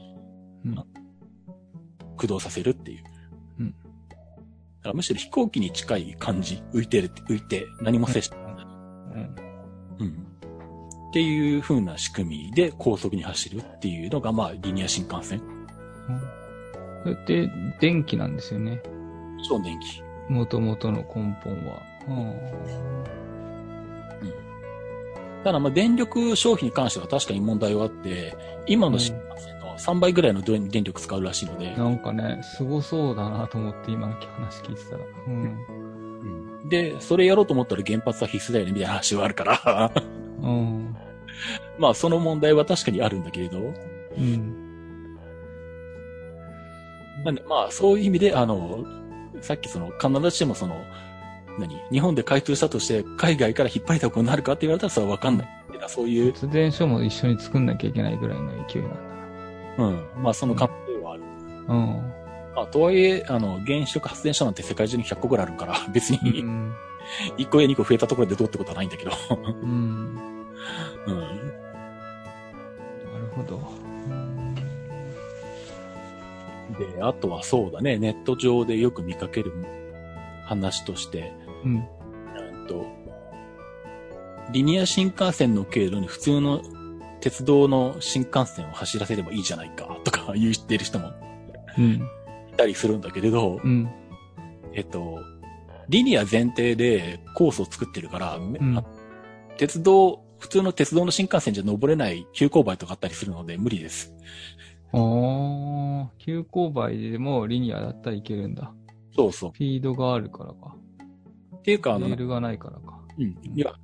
[0.65, 0.75] うん
[2.17, 3.05] 駆動させるっていう。
[3.61, 3.75] うん
[4.79, 8.47] だからむしろ飛行機に近い感じ、浮いてる浮いて何も接してない。
[8.47, 9.37] うん。
[9.99, 10.27] うん。
[11.09, 15.43] っていう風な仕組みで高速に走るっていうのが、まあ、リニア新幹線。
[17.03, 18.83] それって、電気なんですよね。
[19.49, 20.03] 超電気。
[20.29, 21.83] 元々の根本は。
[25.45, 35.05] ただ、まあ、電力消費に関しては確かに問題はあって、今の新幹線の3倍ぐらいの電電力使うらしいので、なんかね、すごそうだなと思って今の話聞いてたら。
[35.27, 35.43] うん。
[35.43, 39.93] うんで、それやろうと思ったら原発は必須だよね、みたいな話はあるから、
[40.43, 40.88] うん。
[41.79, 43.75] まあ、その問題は確かにあるんだけれど、
[44.17, 44.55] うん。
[47.25, 48.85] なんで、まあ、そういう意味で、あの、
[49.41, 50.85] さっきその、必ずしもその、
[51.59, 55.49] 何日本で開通したとして、海外から引っ張りだこになるかって言われたらそれはわかんない。
[55.89, 58.99] そういう、発電所も一緒に作んなきゃいけないぐらいの勢いなんだ
[59.79, 60.23] うん。
[60.23, 61.23] まあ、その可能性はある。
[61.23, 61.75] な。
[61.75, 62.13] うん。
[62.55, 66.75] まあ、とはいえ、あの、原子力発電所なんて世界中に100個ぐらいあるから、別うにん。
[67.39, 69.13] 1個や2個増えたところでどうってことはないんだけど。
[69.63, 70.19] うん。
[71.13, 71.21] うん。
[71.21, 73.57] なるほど。
[74.11, 74.39] うん
[76.77, 79.53] で、あとはそうだね、ネット上でよく見かける
[80.45, 81.33] 話として、
[81.65, 81.75] うん。
[81.75, 82.87] うんと、
[84.53, 86.63] リニア新幹線の経路に普通の
[87.21, 91.13] 鉄道の新幹線を走らせればいいじゃないか、とか言ってる人も
[91.79, 91.85] うん。
[91.95, 92.01] い
[92.57, 93.91] たりするんだけれど、うん。
[94.75, 95.19] えっと、
[95.89, 98.85] リニア前提でコースを作ってるから、んあ
[99.57, 104.15] 鉄道、普通の鉄道の新幹線じゃ登れない急勾配とかあったりするので無理です。
[104.93, 108.73] あー、急勾配でもリニアだったらいけるんだ。
[109.15, 109.51] そうそう。
[109.55, 110.77] スピードがあるからか。
[111.57, 113.01] っていうか、あの、レールがないからか。
[113.19, 113.27] うん。
[113.55, 113.75] いや、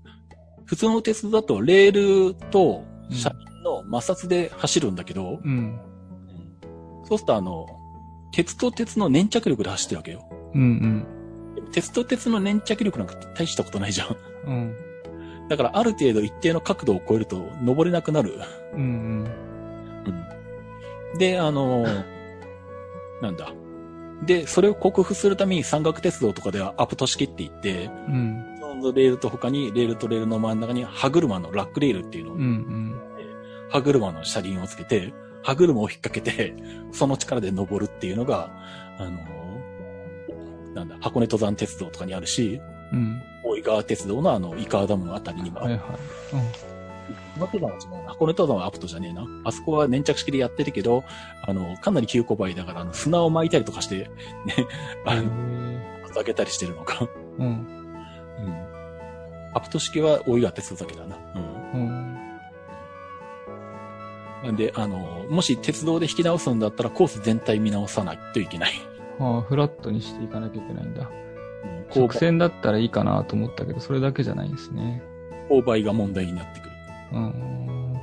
[0.65, 5.79] 普通の鉄道だとレールと車輪の摩擦で走るんだけど、うん。
[7.05, 7.67] そうするとあの、
[8.33, 10.29] 鉄と鉄の粘着力で走ってるわけよ。
[10.55, 11.07] うん
[11.55, 14.17] でも鉄と鉄の粘着力なんか大したことないじゃん。
[14.47, 14.77] うん。
[15.45, 15.49] うん。
[15.49, 18.39] だからある程度一定の角度を超えると登れなくなる。
[18.75, 19.29] うん
[20.07, 21.19] うん。
[21.19, 21.85] で、あの、
[23.23, 23.53] なんだ。
[24.25, 28.45] で、それを克服するために山岳鉄道とかではアプト式って言って、うん。
[28.95, 33.01] レールと他に、レールとレールの真ん中に歯車のラックレールっていうのを、うんうん。
[33.71, 36.55] 歯車の車輪をつけて、歯車を引っ掛けて、
[36.93, 38.51] その力で登るっていうのが、
[38.99, 39.19] あの、
[40.75, 42.61] なんだ、箱根登山鉄道とかにあるし、
[42.93, 43.23] うん。
[43.45, 45.75] 大井川鉄道のあの、井川ダムのあたりにもある。
[45.75, 45.99] はいはい。
[47.39, 48.09] 箱根登山は違うな。
[48.11, 49.27] 箱根登山はアプトじゃねえな。
[49.45, 51.05] あそこは粘着式でやってるけど、
[51.47, 54.09] あの、かなり急勾配だから、あの、砂を巻いたりとかして、ね、
[55.05, 55.27] あうん。
[55.27, 57.05] の、へ上げたりしてるのか。
[57.05, 57.47] ーうん。
[57.47, 58.67] うん。
[59.55, 61.17] アプト式は大井川鉄道だけだな。
[61.75, 61.81] うん。
[61.81, 62.15] うん。
[64.45, 68.73] なんで、あの、もし鉄道で引き直すんだったらコース全体見直さないといけない。
[69.19, 71.11] ああ、フラットにしていかなきゃいけないんだ。
[71.95, 75.03] うん、直線だったらいいかなと思ったけど、それだけじゃないんですね。
[75.51, 76.71] 勾配が問題になってくる。
[77.13, 77.95] うん。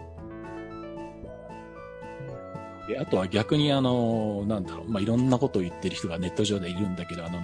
[2.88, 7.40] で、あとは逆にあの、なんだろう、まあ、いろんなことを言ってる人がネット上でいるんだけど、あの、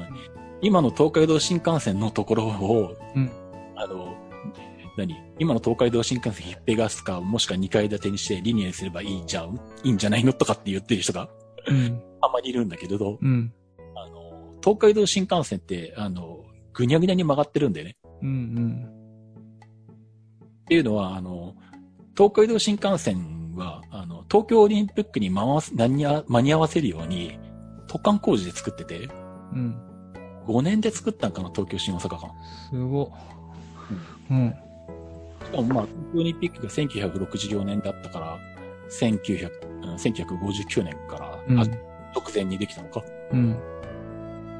[0.61, 3.31] 今の東海道新幹線のところを、うん
[3.75, 4.15] あの、
[4.97, 10.33] 何今の東海道新幹線ひっぺがすか、もしくは2階建てにしてリニアにすればいいじゃん、いいんじゃないの？
[10.33, 11.29] とかって言ってる人が
[11.67, 12.01] うん。
[12.21, 13.53] あんまりいるんだけれど、うん。
[14.63, 17.97] 東海道新幹線って、あの、ぐにゃぐにゃに曲がってるんだよね。
[18.21, 18.89] うん。
[20.61, 21.55] っていうのは、あの、
[22.15, 27.39] 東海道新幹線は、あの、東京オリンピックに回す、間に合間に合わせるように、
[27.87, 29.09] 突貫工事で作ってて、
[29.53, 29.81] うん。
[30.45, 32.31] 5年で作ったんかな、東京新大阪間。
[32.69, 33.11] すご。
[34.29, 34.55] うん。
[35.45, 38.37] しかもまあ、東京オリンピックが1964年だったから、
[38.89, 41.65] 1900、うん1959年から、うんあ
[42.15, 43.03] 直前にできたのか。
[43.31, 43.55] うん。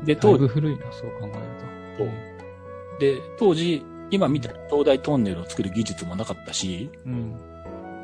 [0.05, 2.99] で、だい当時、ぶ古いな、そう考えると。
[2.99, 7.35] で、当時、今見た東大トンネルを作る技術もなかったし、うん。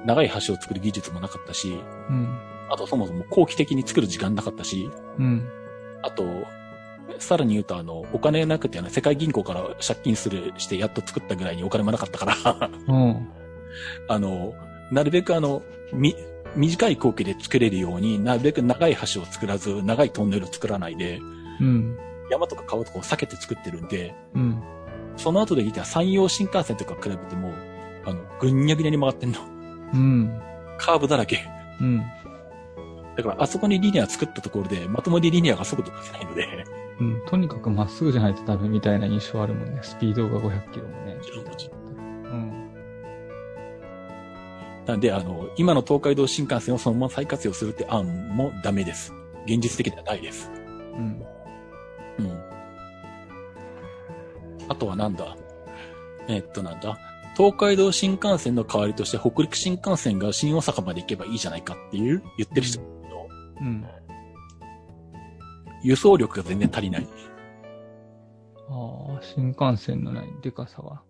[0.06, 1.80] 長い橋を作る技術もなかったし、
[2.10, 2.38] うん。
[2.70, 5.48] あとそもそも後期的に作る時間なかったし、うん。
[6.02, 6.26] あと、
[7.20, 13.30] さらに言うと、あの、お金がなくて、世界銀行から借金する、してやっと作ったぐらいにお金もなかったから、 うん。
[14.08, 14.54] あの、
[14.92, 15.62] なるべくあの、
[15.94, 16.16] み、
[16.56, 21.20] 短い後期で作れるようになるべく長い橋を作らず、長いトンネルを作らないで、
[21.64, 21.98] うん。
[22.30, 24.64] 山とか川とかを避けて作ってるんで、うん。
[25.18, 27.54] その後で聞いた山陽新幹線とか比べても、
[28.06, 29.40] あの、ぐんにゃぐにゃに曲がってんの。
[29.94, 30.42] うん。
[30.78, 31.46] カーブだらけ。
[31.80, 32.04] うん。
[33.16, 36.66] だから、あそこにリニア作ったところで、まともにリニアが速度出せないので、
[37.00, 37.22] うん。
[37.28, 39.80] とにかくまっすぐじゃないとダメみたいな印象あるもんね。
[39.84, 41.18] スピードが500キロもね。
[42.26, 42.74] うん。
[44.86, 49.14] なんで、あの、今の東海道新幹線をそのまま再活用するって案もダメです。
[49.46, 50.52] 現実的ではないです。
[50.98, 51.24] うん。
[52.20, 52.42] うん。
[54.70, 55.36] あとはなんだ？
[56.28, 56.98] えっとなんだ？
[57.36, 63.28] 東海道新幹線の代わりとして北陸新幹線が新大阪まで行けばいいじゃないかっていう言ってる人もいるけど、
[63.62, 63.86] うん。
[65.84, 67.08] 輸送力が全然足りない。
[68.70, 71.02] ああ、新幹線のない、でかさは。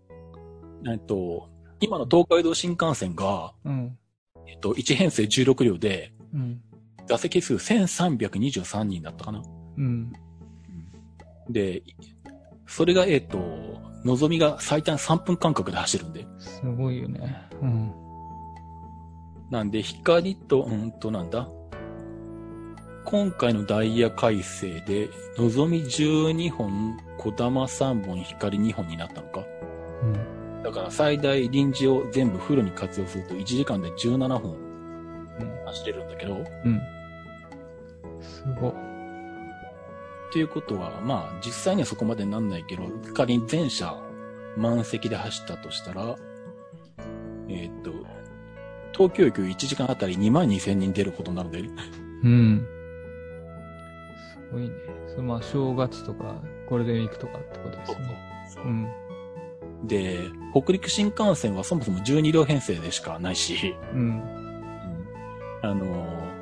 [0.90, 1.48] えっと、
[1.80, 3.98] 今の東海道新幹線が、うん。
[4.46, 6.60] えっと、1編成16両で、うん。
[7.06, 9.42] 座席数1323人だったかな。
[9.76, 10.12] うん。
[11.50, 11.82] で、
[12.66, 13.38] それが、えっと、
[14.04, 16.26] のぞみが最短3分間隔で走るんで。
[16.38, 17.48] すごいよね。
[17.60, 17.92] うん。
[19.50, 21.48] なんで、光と、うんとなんだ？
[23.04, 29.42] 今回のダイヤ改正で、のぞみ12本、こだま3本、光2本になったのか？
[30.02, 30.06] う
[30.60, 30.62] ん。
[30.62, 35.66] だから最大臨時を全部フルに活用すると1時間で17本うん。
[35.66, 36.80] 走れるんだけど、うん。
[38.22, 38.68] すご。
[38.70, 38.74] っ
[40.34, 42.82] ていうことは、まあ、実際にはそこまでなんないけど、
[43.14, 43.96] 仮に全車
[44.56, 46.16] 満席で走ったとしたら、
[47.48, 47.92] えーっと、
[48.92, 51.60] 東京駅1時間あたり2万2千人出ることになるので、
[52.24, 52.66] うん。
[54.32, 54.70] すごいね。
[55.06, 57.96] それまあ、正月とか、ゴールデンウィークとかってことですね。
[58.48, 58.88] そううん。
[59.86, 60.18] で、
[60.52, 64.20] 北陸新幹線はそもそも12両編成でしかないし、うん。
[65.62, 66.33] あのー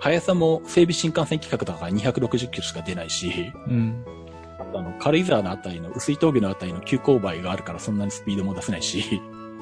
[0.00, 4.04] 速さも整備新幹線規格だから260キロしか出ないし、うん。
[4.74, 9.20] あの、軽井沢のあたりの、薄い峠のあたりの急勾配があるからそんなにスピードも出せないし、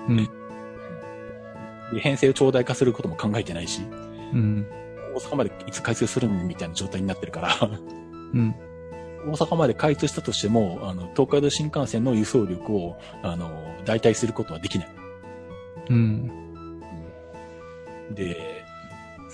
[0.08, 0.28] うん。
[1.92, 3.82] で編成を長大化することも考えてないし、
[4.32, 4.66] うん。
[5.14, 7.48] 大阪までいつ開通するのみたいな状態になってるから、
[8.34, 8.54] うん。
[9.26, 13.50] 大阪まで開通したとしても、あの、東海道新幹線の輸送力を、あの、
[13.84, 14.88] 代替することはできない。
[15.90, 16.30] うん。
[18.14, 18.55] で、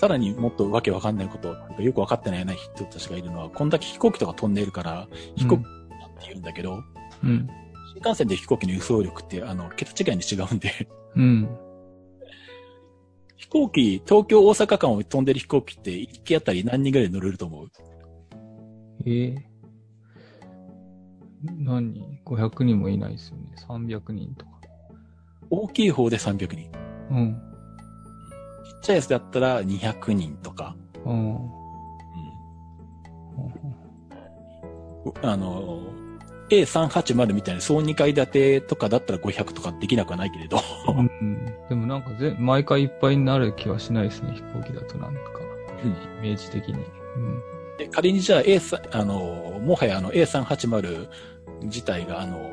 [0.03, 6.83] さらにもっとわけわかんないこと、なんかよくわかってないな人たちがいるのは、こんだけ飛行機とか飛んでいるから、飛行機だって言うんだけど、
[7.23, 7.47] うん。
[7.93, 11.49] 新幹線で飛行機の輸送力って、あの、桁違いに違うんで、うん。
[13.37, 17.71] 飛行機、東京大阪間を飛んでる飛行機って、一機あたり何人ぐらい乗れると思う？
[19.05, 19.35] ええ
[21.45, 21.93] 何？
[21.93, 23.43] 人 ?500 人もいないですよね。
[23.69, 24.51] 300人とか。
[25.49, 26.69] 大きい方で300人。
[27.09, 27.52] うん。
[28.83, 30.75] ちゃいやつだったら200人とか。
[31.05, 31.35] うん。
[31.35, 31.49] うん
[35.21, 35.81] あの、
[36.49, 41.45] A380 みたいな総2階建てとかだったら500とかできなくはないけれど、うん。
[41.67, 44.33] でもなんかぜ、毎回いっぱいになる気はしないですね。
[44.33, 45.19] 飛行機だとなんか、
[45.83, 46.75] イメージ的に。
[47.77, 51.07] で仮にじゃあ A さ、あの、もはやあの A380
[51.63, 52.51] 自体があの、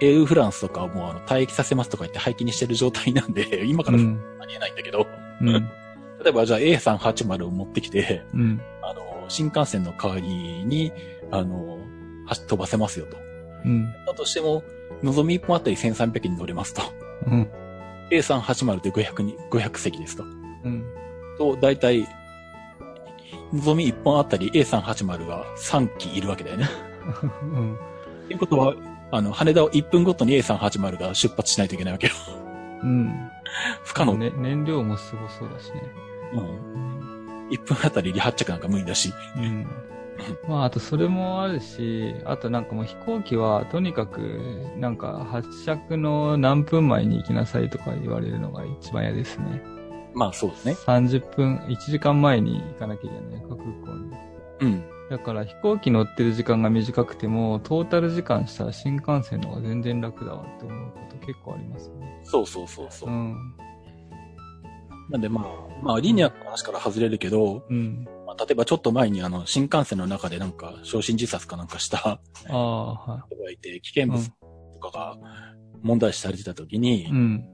[0.00, 4.20] エールフランスとかをもうあの退役させますとか言って廃棄にしてる状態なんで、今からうん。
[4.40, 5.21] ありえないんだけど、うん。
[6.22, 8.60] 例えばじゃあ A380 を持ってきて、うん。
[8.82, 10.28] あの、新幹線の代わり
[10.64, 10.92] に、
[11.30, 11.78] あの、
[12.26, 13.16] 走飛ばせますよと。
[13.64, 13.92] うん。
[14.06, 14.62] だとしても、
[15.02, 16.82] のぞみ1本あたり1300人乗れますと。
[17.26, 17.50] うん。
[18.10, 20.24] A380 で500に、500席ですと。
[20.64, 20.84] うん。
[21.38, 22.06] と、だいたい、
[23.52, 26.68] のぞみ1本あたり A380 が3機いるわけだよね。
[27.42, 27.78] うん。
[28.28, 28.74] ということは、
[29.10, 32.12] あの、羽田を1分ごとに A380 が出発しないといけないわけよ。
[32.82, 33.31] うん。
[33.84, 34.18] 不可能。
[34.18, 35.82] ね、燃料もすごそうだしね。
[36.32, 36.38] うん。
[36.38, 37.48] うん。
[37.50, 39.12] 1分あたり離発着なんか無理だし。
[39.36, 39.66] うん。
[40.48, 44.20] まあ、あとそれもあるし、あとなんかもう飛行機はとにかく、
[44.76, 49.62] なんか発着の何分前に行きなさいとか言われるのが一番嫌ですね。
[50.14, 50.72] まあそうですね。
[50.74, 53.64] 30分、1時間前に行かなきゃいけない、空港
[53.96, 54.16] に。
[54.60, 54.84] うん。
[55.10, 62.20] だから飛行機乗ってる時間が短くても、トータル時間したら新幹線の方が全然楽だわって思うこと結構ありますね。
[62.24, 63.12] そうそうそうそうう。
[63.12, 63.54] ん。
[65.10, 65.44] なんでまあ、
[65.82, 68.06] まあ、リニアの話から外れるけど、うん。
[68.26, 74.30] まあ、例えばちょっと前にあの、新幹線の中でなんか、焼身自殺かなんかしたああ、は人がいて、危険物
[74.80, 75.16] とかが
[75.82, 77.06] 問題視されてた時に、い。
[77.10, 77.44] うん。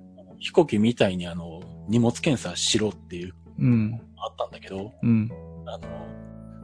[0.41, 4.01] 飛行機みたいにあの、荷物検査しろっていう、うん。
[4.19, 5.31] あったんだけど、うん。
[5.67, 5.89] あの、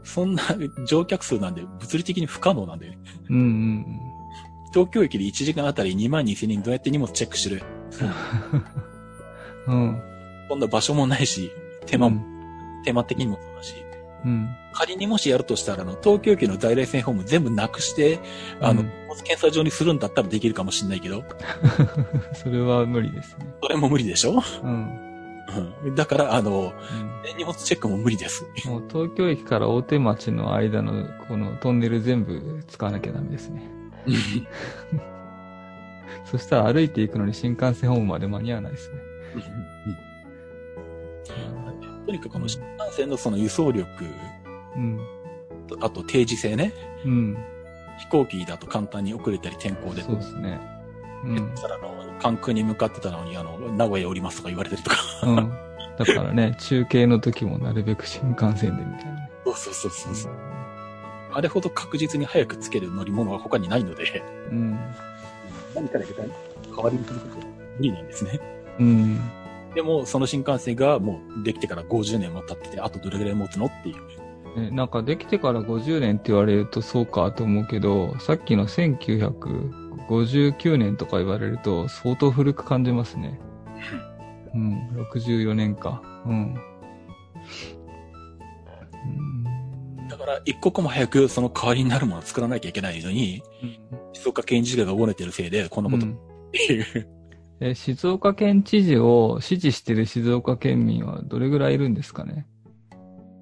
[0.05, 0.43] そんな
[0.87, 2.97] 乗客数なんで物理的に不可能なんで、
[3.31, 3.37] うん。
[3.37, 4.01] うん。
[4.75, 7.63] 東京駅で1時間あたり2万2000人どうやって荷物チェックする？
[9.69, 10.03] うん。
[10.49, 11.51] そんな場所もないし、
[11.87, 12.83] 手間も、うん。
[12.85, 13.75] 手間的にもそうだし、
[14.25, 14.49] うん。
[14.73, 18.19] 仮にもしやるとしたら、あの、東京駅の在来線ホーム全部なくして、
[18.61, 18.91] あの、うん
[19.23, 21.23] 検査場にするんだったらできるかもしれないけど、
[22.35, 23.47] それは無理ですね。
[23.63, 24.43] それも無理でしょ？
[24.65, 24.91] うん。
[25.87, 25.95] うん。
[25.95, 26.73] だから、あの、
[27.25, 28.45] うん荷物チェックも無理です。
[28.67, 33.63] もう東京駅から大手町の間のこのトンネル全部使わなきゃダメですね。
[36.25, 38.99] そしたら歩いていくのに新幹線ホームまで間に合わないですね。
[42.07, 43.87] とにかくこの新幹線のその輸送力
[44.77, 45.01] うん。
[45.67, 46.73] と、あと定時性ね。
[47.05, 47.39] うん。
[47.99, 50.03] 飛行機だと簡単に遅れたり天候で。
[50.03, 50.61] そうですね。
[51.25, 51.63] うんそし。
[51.63, 54.97] たらあの、関空に向かってたのに、あの、名古屋降りますとか言われたりとか。
[55.23, 55.37] うん。
[55.97, 60.33] だからね、中継の時もなるべく新幹線でみたいなそうそうそうそう。
[61.35, 64.79] あれほど確実に早くつける乗り物は他にないので、うん。
[65.75, 66.27] 何かで代
[66.77, 67.45] わりにすることは
[67.79, 68.41] 無理なんですね。
[68.79, 69.21] うん。
[69.75, 73.97] でも、その新幹線がもうできてから50年も経ってて、あとどれぐらい持つのっていう。
[74.61, 83.41] ね、なんかできてから50年って言われるとそうかと思うけど、さっきの1959年とか言われると相当古く感じますね。
[84.55, 86.01] うん、64年か。
[86.25, 86.55] うん。
[90.17, 93.43] だから、一刻も早くその代わりになるものを作らなきゃいけないのに、
[94.13, 96.07] 静岡県知事がごねてるせいで、こんなこと。
[96.07, 96.19] っうん。
[97.61, 102.47] え静岡県知事を支持してる静岡県民はどれぐらいいるんですかね？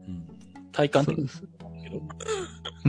[0.07, 0.27] うん。
[0.73, 1.25] 体感的に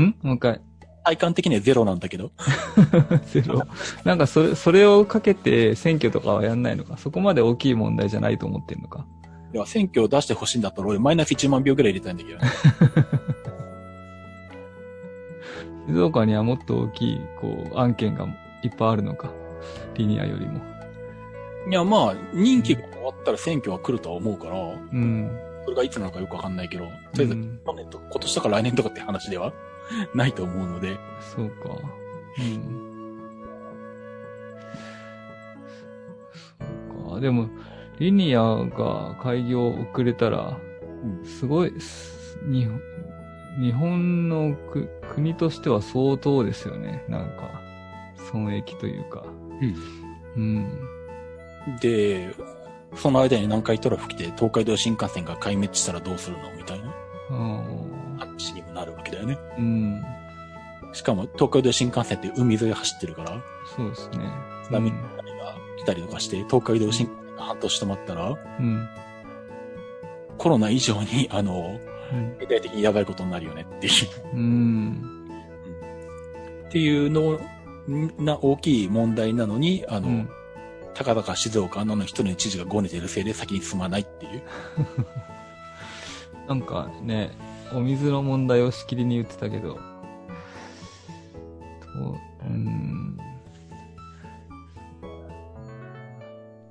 [0.02, 0.16] ん？
[0.22, 0.62] もう一回。
[1.06, 2.32] 体感的にはゼロなんだけど、
[3.32, 3.64] ゼロ。
[4.06, 6.96] なんかそれ、それをかけて選挙とかはやんないのか？
[6.98, 9.06] そこまで大きい問題じゃないと思ってんのか？
[9.54, 12.40] いや、選挙を出してほしいんだったら俺マイナス1万票ぐらい入れたいんだけど、
[15.88, 18.28] 静岡にはもっと大きい、こう、案件が
[18.64, 19.32] いっぱいあるのか。
[19.96, 20.60] リニアよりも。
[21.70, 25.40] いや、まあ、任期が終わったら選挙は来るとは思うから、うん。
[25.64, 29.54] それがいつなのかよくわかんないけど、とりあえず、うん去年と、今年とか来年とかって話では
[30.14, 30.98] ないと思うので、
[31.36, 31.70] そうか。
[32.40, 32.84] うん。
[36.98, 37.20] そうか。
[37.20, 37.48] でも、
[38.00, 40.58] リニアが開業遅れたら、
[41.04, 42.82] うんすごい、す日本、
[43.60, 47.04] 日本のく国としては相当ですよね。
[47.08, 47.62] なんか、
[48.32, 49.24] 損益というか。
[50.36, 50.80] うん。
[51.80, 52.34] で、
[52.96, 56.94] その間に南海トラフ来て東海道新幹線が壊滅したらどうするのみたいな
[57.32, 57.64] あ
[58.20, 59.38] 話にもなるわけだよね。
[59.58, 60.04] ーうん。
[60.94, 63.42] しかも東海道新幹線って海沿い走ってるから、
[63.76, 64.20] そうですね。
[64.66, 64.98] 津波が
[65.80, 68.88] 来たりとかして、東海道新幹線が半年止まったら、うん。
[70.38, 71.93] コロナ以上に、あの、うん。
[72.40, 73.94] 具体的にやばいことになるよねっていう、
[74.36, 75.30] うん。
[76.68, 77.40] っていうの
[78.18, 80.30] な大きい問題なのに、あの、うん。
[80.94, 84.44] たかだか静岡の一人の知事がごねてるせいで先に進まないっていう。
[86.48, 87.32] なんかね、
[87.74, 89.80] お水の問題をしきりに言ってたけど、と
[92.46, 93.18] うん。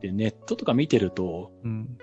[0.01, 1.99] で、ネットとか見てると、うん。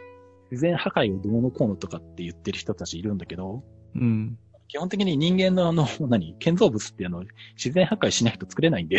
[0.52, 3.64] 自然破壊をどうのこうのとかって言ってる人たちいるんだけど、
[3.96, 4.38] うん。
[4.68, 7.24] 基本的に人間のあの、 何、建造物ってあの、
[7.56, 8.98] 自然破壊しないと作れないんで、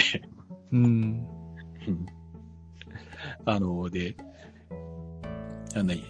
[0.72, 0.82] うん。
[0.82, 0.86] う
[1.90, 2.06] ん
[3.44, 4.16] あの、で、
[5.74, 6.02] あの、何？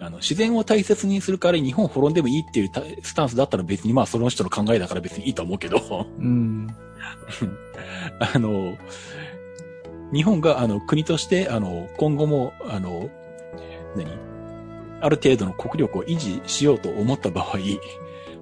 [0.00, 6.68] あの、自然を大切にする代わりに日本を滅んでもいいっていうたスタンスだったら別にまあその人の考えだから別にいいと思うけど、うん。
[8.20, 8.76] あの、
[10.12, 13.10] 日本があの国としてあの今後もあの、
[13.96, 14.06] 何？
[15.00, 17.58] ある程度の国力を維持しようと思った場合、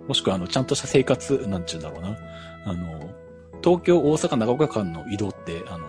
[0.09, 2.17] もしくはあのちゃんとした生活、なんちゅうんだろうな。
[2.65, 3.11] あの、
[3.63, 5.89] 東京、大阪、長岡間の移動って、あの、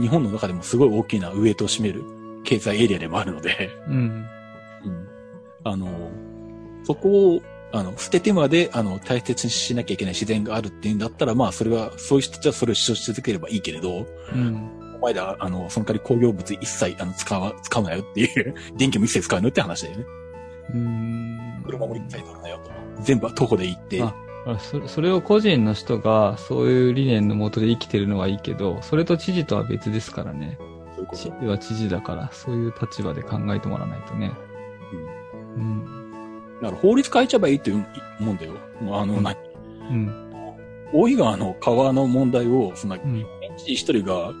[0.00, 2.02] 日本の中でもすごい大きなウエイトを占める
[2.44, 3.94] 経済エリアでもあるので、うん。
[3.94, 3.98] う
[4.88, 5.08] ん
[5.66, 6.10] あの、
[6.82, 14.83] そこを、あの、捨ててまで、あの、大切にしなきゃいけない自然があるっていうんだったら、まあ、それは、そういう人たちはそれを主張し続ければいいけれど、うん。
[15.04, 20.04] お前ら、あの、その代わり工業物一切、あの、使わ、使うなよっていう、 電気も一切使うなよって話だよね。
[20.72, 21.62] うん。
[21.66, 22.70] 車も一切乗るなよと。
[23.02, 24.14] 全部は徒歩で行って、あ
[24.46, 30.58] あそそれを個人の人がそういう理念のもとで生きてるのはいいけど、それと知事とは別ですからね。
[30.96, 34.32] そういう知事は知事だから、そういう立場で考えてもらわないとね。
[35.56, 36.12] うん。
[36.62, 37.86] だから法律変えちゃえばいいっていう
[38.20, 38.52] もんだよ。
[38.90, 39.34] あの、うんな
[39.90, 40.24] うん。
[40.94, 43.26] 大井川の川の問題を、そんな、うん。
[43.40, 44.32] 県知事一人が、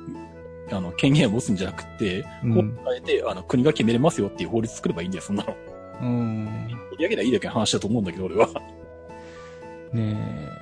[0.70, 5.56] あの、権限を持つんじゃなくて、うん法律変えて、あの、国が決めれますよっていう法律作ればいいんだよ、そんなの。
[6.00, 6.68] うん。
[6.90, 8.48] 取り上げりゃいいだけの話だと思うんだけど、俺は。
[9.92, 10.54] ね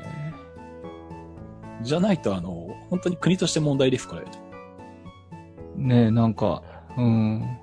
[1.83, 4.23] じゃないと、あの、本当に国として問題です、これ。
[4.23, 4.43] え。
[5.77, 6.63] ねえ、なんか、
[6.97, 7.41] うん。
[7.41, 7.61] ね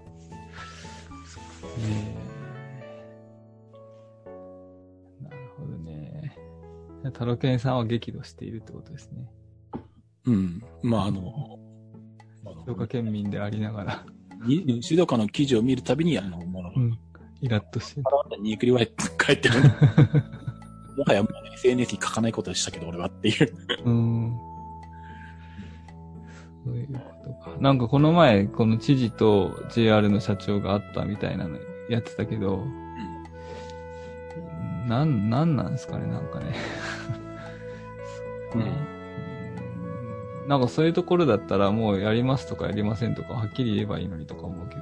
[4.25, 5.23] え。
[5.23, 6.37] なるほどね。
[7.13, 9.29] タロケンさんは激怒しているってことですね。
[10.25, 10.63] うん。
[10.81, 11.58] まあ、あの
[12.69, 14.05] 静岡県民でありながら、
[14.45, 16.99] に静岡の記事を見るたびに、あの、もの、うん。
[17.41, 18.01] イラッとして
[18.41, 19.55] にくり返って帰ってる。
[20.97, 23.53] もはやもう SNS に書かないことでしたけど、俺はっていう。
[23.85, 24.37] うん。
[26.65, 26.99] そういうこ
[27.43, 27.57] とか。
[27.59, 31.57] なんかこの前、この知事と JR の社長があったみたいなの
[31.89, 32.65] やってたけど、
[34.87, 36.55] なん、なんなんですかね、なんかね。
[38.53, 38.61] うん。
[38.61, 38.98] うん
[40.49, 44.81] なんかそういうところだったらもうやりますとかやりませんとかはっきり言えばいいのにとか思うけど、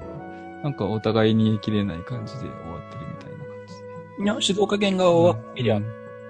[0.64, 3.74] なんかお互いに言い切れない感じで終わってるみたいな感じ
[4.18, 4.24] で。
[4.24, 5.86] いや、静岡県側は、いやうん、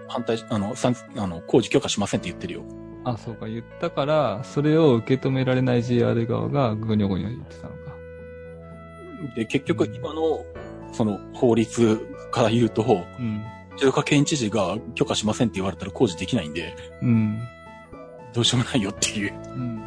[0.08, 2.64] 反対し、あの、賛あの、工事許可しませんって言ってるよ。
[3.04, 7.78] あ、そうか、言ったから、それを受け止められない JR 側がぐにょぐにょ言ってたのか。
[9.36, 10.44] で、結局今の、
[10.94, 12.00] その、法律
[12.32, 13.44] から言うと、うん。
[13.76, 17.40] 静岡県知事が許可しませんって言われたら工事できないんで、うん。
[18.38, 19.34] どうしようもないよっていう。
[19.34, 19.82] うん。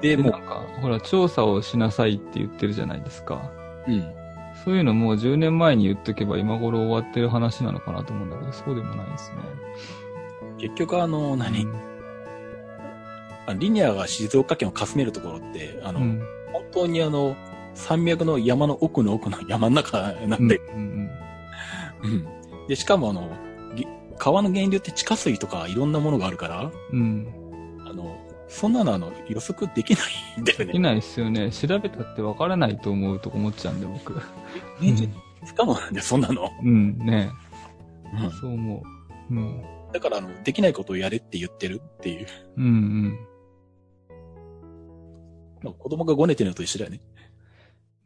[0.00, 3.50] で、で、もなんか、ほら、調査をしなさいって言ってるじゃないですか。
[3.88, 4.14] う、うん。
[4.64, 9.36] そういうのもう10年前に言っとけば今頃終わってる話なのかなと思うんだけど、そうでもないですね。
[10.58, 11.88] 結局あの、何、うん
[13.48, 16.22] あリニアが静岡県をかすめるところって、あの、うん。
[16.52, 17.34] 本当にあの、
[17.74, 21.10] 山脈の山の奥の奥の山の中なんで、うん。
[22.04, 22.26] うん。
[22.68, 23.47] で、しかもあの、ぎ
[24.18, 27.26] 川の源流って地下水とかいろんなものがあるから、うん。
[27.86, 30.00] あの、そんなのあの、予測できな
[30.36, 30.64] いんだよね。
[30.66, 31.50] できないっすよね。
[31.52, 34.14] 調べたってわからないと思うと思っちゃうんで、僕。
[34.80, 35.08] 現実
[35.46, 36.50] 不可能なんで、そんなの。
[36.62, 37.30] うん、ね
[38.22, 38.82] うんそう思
[39.30, 39.34] う。
[39.34, 39.62] うん。
[39.92, 42.26] だから、あの、できないことをやれって言ってるっていう。
[42.56, 43.18] うん、うん。
[45.62, 47.00] まあ子供がごねてるのと一緒だよね。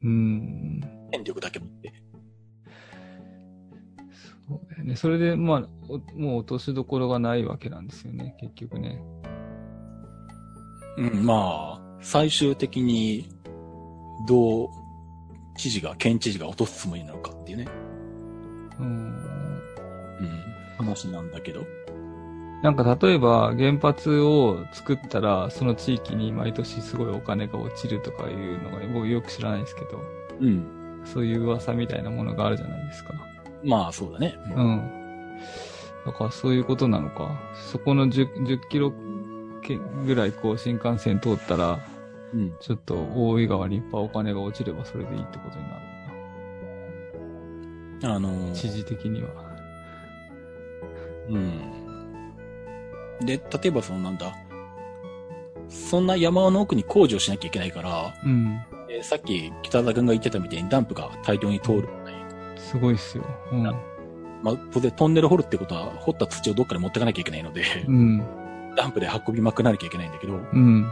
[0.03, 0.81] うん。
[1.11, 1.93] 権力だけ持って。
[4.53, 4.97] そうだよね。
[4.97, 9.03] それで、まあ、おもう落としどころがないわけなんですよね、結局ね。
[10.99, 13.29] うん、まあ、最終的に、
[14.29, 14.69] どう、
[15.57, 17.69] 知事が、県知事が落とすつもりなのかっていうね。
[18.79, 18.87] うん。
[18.87, 19.17] うん。
[20.79, 21.65] 話なんだけど。
[22.63, 30.01] なんか例えば原発を作ったら、その地域に毎年すごいお金が落ちるとかいうのが、僕よく知らないですけど、
[30.41, 30.65] うん。
[31.05, 33.15] そういう噂みたいなものがあるじゃないですか。
[33.65, 34.37] まあ、そうだね。
[34.55, 34.91] うん。
[36.05, 37.41] だからそういうことなのか。
[37.71, 38.93] そこの10、10キロ
[39.63, 41.81] けぐらいこう新幹線通ったら、
[42.35, 42.55] うん。
[42.61, 45.83] ちょっと大井川にいっぱいお金が落ちればそれでいいってことになる
[48.05, 48.55] あののか。
[48.55, 49.29] 知事的には。
[51.29, 51.73] うん。
[53.25, 54.35] で、例えばそのなんだ、
[55.69, 58.61] そんな山の奥に工事をしなきゃいけないから、うん。
[58.91, 61.89] えーさっき北田君が言ってたみたいにダンプが大量に通る。
[62.73, 63.25] すごいっすよ。
[63.53, 63.63] うん。
[63.63, 63.73] ま
[64.53, 68.19] あ、当然トンネル掘るってことは、掘った土をどっかに持ってかなきゃいけないので、うん。
[68.77, 70.91] ダンプで運びまくらなきゃいけないんだけど、うん。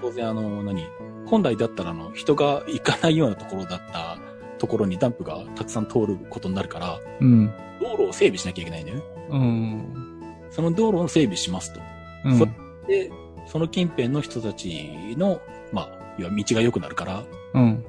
[0.00, 0.86] 当然あの、何？
[1.26, 4.18] 本来だったらあの、人が行かないようなところだった
[4.58, 7.50] ところにダンプがたくさん通ることになるから、うん。
[7.80, 9.04] 道路を整備しなきゃいけないんだよね。
[9.30, 10.22] うん。
[10.50, 11.80] その道路を整備しますと。
[12.26, 12.38] うん。
[12.38, 12.46] そ
[12.86, 13.10] で、
[13.46, 15.40] その近辺の人たちの、
[15.72, 17.24] まあ、いわ道が良くなるから、
[17.54, 17.84] うん。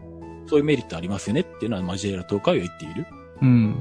[0.47, 3.05] そういうメリットありますよねっていうのは、まあ、JR 東海は言っている。
[3.41, 3.75] うん。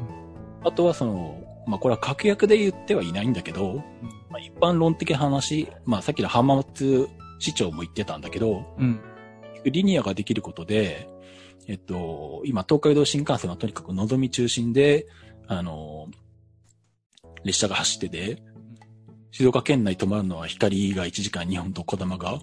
[0.64, 3.82] あとはその、まあ、これは確約で言ってはいないんだけど、
[4.30, 9.00] まあ、一般論的な話、まあ、さっきの浜松市長も言ってたんだけど、うん。
[9.64, 11.08] リニアができることで、
[11.68, 15.06] えっと、今、東海道新幹線はとにかく望み中心で、
[15.46, 16.08] あの、
[17.44, 18.42] 列車が走ってて、
[19.30, 22.40] 静岡県内止まるのは光が1時間2本と小玉が、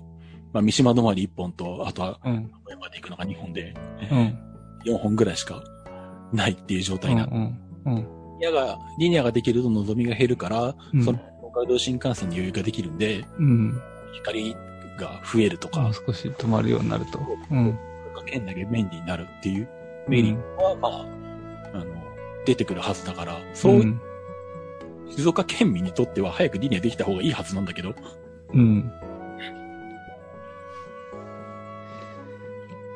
[0.53, 2.51] まあ、三島止まり1本と、あとは、うん。
[2.65, 3.73] 小山まで行くのが2本で、
[4.11, 4.39] うん。
[4.85, 5.61] 4本ぐらいしか
[6.33, 7.25] ないっていう状態な。
[7.25, 7.57] うん。
[7.85, 7.95] うん。
[8.39, 11.19] リニアが、リニアができると望みが減るから、うんその
[11.51, 13.81] 東海道新幹線に余裕ができるんで、うん。
[14.13, 14.55] 光
[14.99, 17.19] が増えるとか、もう少し止まるようになると。
[17.51, 17.77] うん。
[18.05, 19.67] 静岡県だけ便利になるっていう
[20.07, 21.05] メリットは、まあ、
[21.73, 21.85] あの、
[22.45, 23.99] 出てくるはずだから、そう、ん。
[25.09, 27.95] 静岡県民にとっては早くリニアできた方がいいはずなんだけど、
[28.53, 28.91] うん。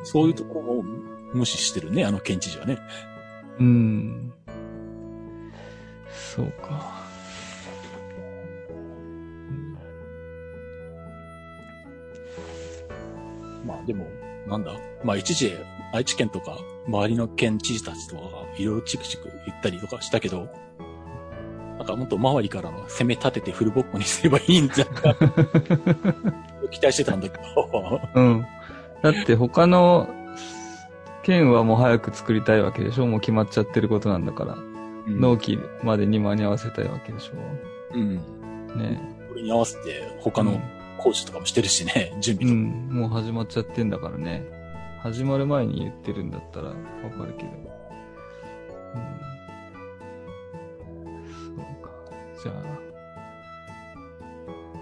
[0.03, 0.83] そういうところを
[1.33, 2.77] 無視してるね、あの県知事はね。
[3.59, 4.33] うん。
[6.35, 7.01] そうか。
[13.65, 14.07] まあでも、
[14.47, 14.73] なんだ？
[15.03, 15.55] まあ一時、
[15.93, 20.49] 愛知県とか、周りの県知事たちとかがいろいろチクチク言ったりとかしたけど、
[21.77, 25.15] なんかもっと周りからの攻め立ててフルボッコにすればいいんじゃないか。
[26.71, 28.01] 期待してたんだけど。
[28.15, 28.45] うん。
[29.01, 30.07] だって他の
[31.23, 33.07] 県はもう早く作りたいわけでしょ？
[33.07, 34.57] もう決まっちゃってることなんだから。
[35.07, 37.33] 納期までに間に合わせたいわけでしょ？
[37.95, 38.15] うん。
[38.77, 40.61] ねそれに合わせて他のうん
[40.97, 42.93] 講師とかもしてるしね、準う備とか。
[42.93, 42.97] ん。
[42.99, 44.45] もう始まっちゃってんだからね。
[45.01, 47.49] 始まる前に言ってるんだったらわかるけど。
[48.95, 49.03] うん。
[51.57, 51.89] そうか。
[52.41, 52.55] じゃあ。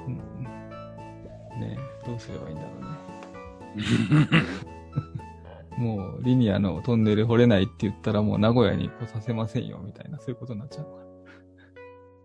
[0.06, 0.18] うん。
[1.60, 2.84] ねどうすればいいんだろう
[3.80, 4.46] ね。
[5.82, 11.02] もうリニアのトンネル掘れないって言ったらもう名古屋に来させませんよみたいな、そういうことになっちゃうのか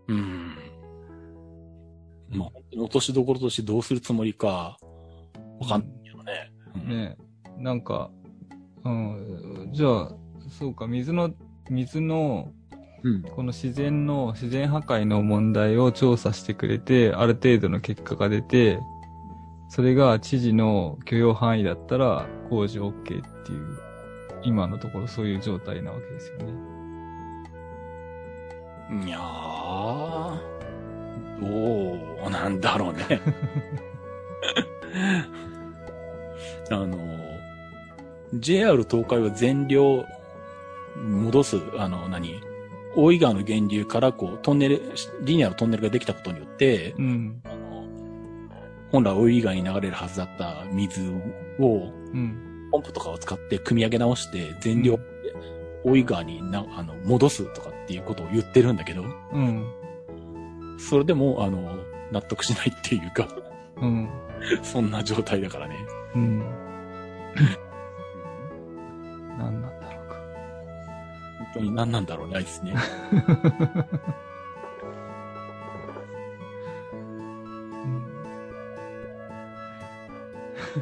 [0.08, 0.56] うん。
[2.30, 4.76] まあ、落としどころとしてどうするつもりか、
[5.58, 6.52] わかんないけどね。
[6.74, 7.16] うんね
[7.56, 8.10] なんか、
[8.84, 10.12] うん、じゃあ、
[10.50, 11.32] そうか、水の、
[11.70, 12.52] 水の、
[13.02, 13.22] うん。
[13.22, 18.80] この自然の、自然破壊の問題を調査してくれて、ある程度の結果が出て、
[19.68, 23.12] それが知事の許容範囲だったら工事 OK って
[23.52, 23.78] いう、
[24.42, 26.44] 今のところそういう状態なわけですよね。
[29.06, 30.38] いやー、
[31.40, 33.04] どうなんだろうね。
[36.70, 36.96] あの、
[38.34, 40.04] JR 東海は全量
[40.96, 42.40] 戻す、あの、何？
[42.98, 44.80] 大井川の源流からこう、トンネル、
[45.22, 47.42] リニアのトンネルができたことによって、うん。
[47.44, 47.55] あの
[48.96, 51.02] 本来大井川に流れるはずだった水
[51.58, 52.68] を、うん。
[52.72, 55.02] ポンプとかを使って組み上げ直して、全量で
[55.84, 59.66] 大井川にな、あの、戻すとかっていうことを言ってるんだけど、うん。
[60.78, 61.76] それでも、あの、
[62.10, 63.28] 納得しないっていうか、
[63.76, 64.08] うん。
[64.64, 65.76] そんな状態だからね。
[66.14, 66.38] うん。
[69.38, 70.16] 何なんだろうか。
[71.38, 72.74] 本当に何なんだろうね、あいつね。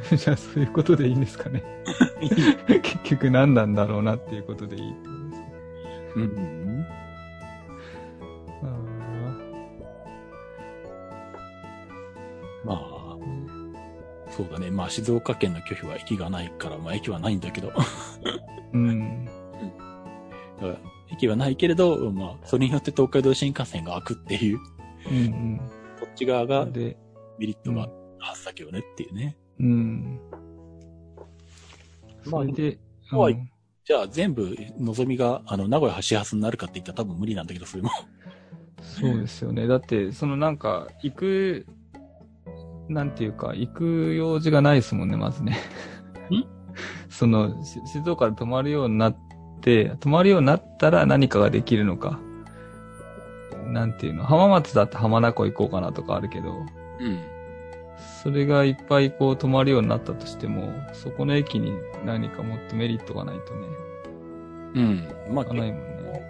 [0.16, 1.62] じゃあ、そういうことでいいんですかね。
[2.82, 5.53] 結局何なんだろうなっていうことでいいってことですね。
[6.16, 6.86] うん。
[8.62, 8.66] あ
[12.64, 13.16] まあ、
[14.30, 14.70] そうだね。
[14.70, 17.68] まあ、静岡県の拒否は駅がないから、まあ、駅はないんだけど。
[17.68, 17.86] だかー
[18.72, 19.24] うん。
[20.61, 20.76] ら
[21.12, 24.59] 駅はないけれど、まあ、それによって東海道新幹線が開くっていう、
[25.11, 25.61] うん
[26.01, 26.72] そっち側うがん。
[26.72, 26.97] で、
[27.38, 27.88] メリットが
[28.18, 29.36] 発先よねっていうね。
[29.61, 30.20] うん。
[32.26, 32.78] まあで、
[33.11, 33.50] とはいうん
[33.86, 37.90] じゃあ、全部、のぞみが、あの、名古屋橋発になるかって言ったら多分無理なんだけど、それも。
[38.80, 39.66] そうですよね。
[39.66, 41.66] だって、そのなんか、行く、
[42.88, 45.59] なんていうか、行く用事がないですもんね、まずね。
[46.30, 46.46] ん？
[47.11, 49.16] その、し静岡で泊まるようになっ
[49.61, 52.18] て、泊まるようになったら何かができるのか。
[53.66, 56.55] なんていうの、浜松だって浜名湖行こうかなとかあるけど、
[57.00, 57.34] うん。
[58.22, 61.72] それがいっぱいこう泊まるようになったとしても、そこの駅に
[62.05, 63.68] 何かもっとメリットがないとね、
[64.74, 65.34] うん。
[65.34, 66.22] まあ、ないもんね。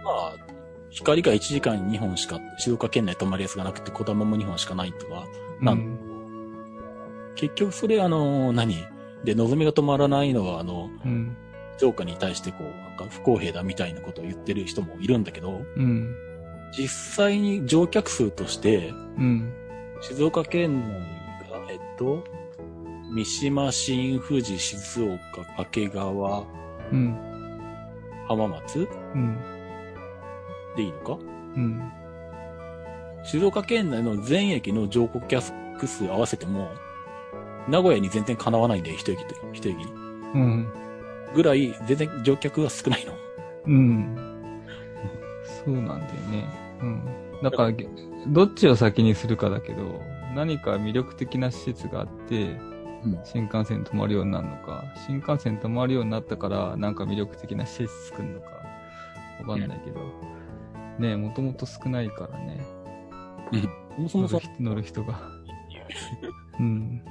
[0.00, 0.36] 今、
[0.90, 5.26] 光が1時間に2本しか、静岡県内止まるやつがなくて、小玉も2本しかないとか、
[5.60, 5.64] うん。
[5.64, 5.98] なうんん
[7.34, 8.76] 結局それあの、何？
[9.24, 11.36] で、望みが止まらないのは、あの、うん。
[11.78, 16.14] ジョーカーに対してこう、なんか不公平だみたいなことを言ってる人もいるんだけど、うん。
[16.76, 19.52] 実際に乗客数として、うん。
[20.02, 22.24] 静岡県内が、えっと、
[23.14, 26.44] 三島、新富士、静岡、掛川、
[26.90, 27.16] うん。
[28.26, 29.38] 浜松うん。
[30.76, 31.18] でいいのか？
[31.56, 31.92] うん。
[33.24, 36.68] 静岡県内の全駅の乗客客数合わせても、
[37.68, 39.84] 名古屋に全然かなわないんで、一駅と、一駅に。
[40.34, 40.66] うん。
[41.32, 43.12] ぐらい、全然乗客が少ないの。
[43.66, 44.16] うん。
[45.64, 46.44] そうなんだよね。
[46.80, 47.04] うん。
[47.40, 47.86] だから、げ
[48.28, 50.00] どっちを先にするかだけど、
[50.34, 52.56] 何か魅力的な施設があって、
[53.04, 58.46] うん新幹線止まるようになるのか、新幹線止まるようになったから、なんか魅力的な施設作るのか、
[59.44, 60.00] わかんないけど、
[61.00, 62.64] ねえ、もともと少ないからね。
[63.96, 65.20] そもそもそ乗る人乗る人が。
[66.60, 67.02] うん。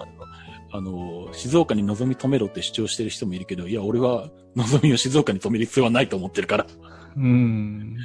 [0.71, 6.67] あの、静岡に望み止めろって主張してる人もいるけど、いや、俺は望みを静岡に止める必要はないと思ってるから。
[7.15, 7.97] うん。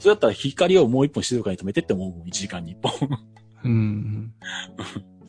[0.00, 3.08] それだったら光をもう一本静岡に止めてって思うもん、1時間に1本。
[3.64, 4.32] うん。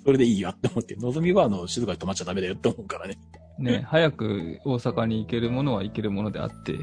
[0.06, 3.18] それでいいやって思って、望みはあの、静岡に止まっちゃダメだよって思うからね。
[3.58, 6.78] ね、早く大阪に行けるものは行けるものであって、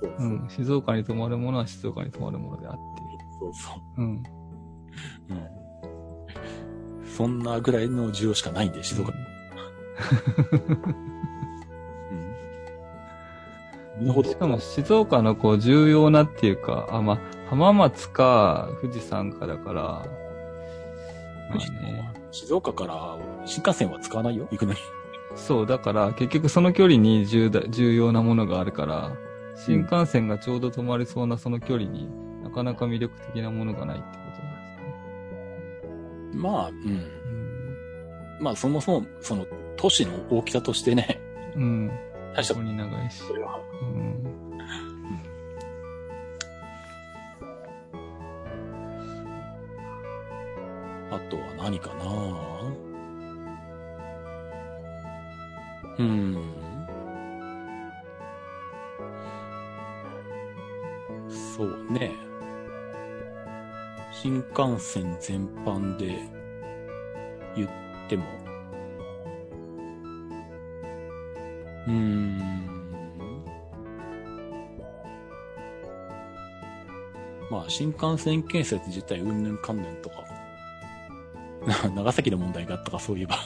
[0.00, 2.78] そううん、静岡に泊まるものは静岡に泊まるものであって、
[3.40, 4.02] そうそう。
[4.02, 4.10] うん。
[4.10, 4.22] うん。
[7.06, 9.12] そんなぐらいの需要しかないんで、静岡。
[13.98, 14.06] うん。
[14.06, 14.30] なるほど。
[14.30, 17.18] しかも静岡のこう重要なっていうか、あ、まあ、
[17.48, 20.06] 浜松か富士山かだから、ま
[21.52, 22.12] あね。
[22.30, 23.16] 静岡から
[23.46, 24.78] 新幹線は使わないよ、行くのに。
[25.36, 29.12] そう、だから結局その距離に重大重要なものがあるから、
[29.56, 32.08] 新幹線がちょうど止まりそうなその距離に
[32.42, 34.76] なかなか魅力的なものがないってことなん
[35.76, 36.40] ですね。
[36.42, 37.24] まあ、うん。
[38.40, 41.20] まあ、そもそも、その、都市の大きさとしてね、
[41.54, 41.62] うん。
[41.62, 41.90] うん。
[42.34, 43.18] 大したここに長いし。
[43.18, 43.60] それは。
[43.82, 44.60] うん。
[51.10, 52.04] あとは何かな？
[55.98, 56.36] うん。
[61.28, 62.12] そうね。
[64.12, 66.18] 新幹線全般で
[67.54, 67.68] 言っ
[68.08, 68.24] ても。
[71.86, 72.53] うーん。
[77.50, 80.16] まあ、新幹線建設自体、うんぬんかんぬんとか、
[81.66, 83.36] な 長崎の問題があったか、そういえば。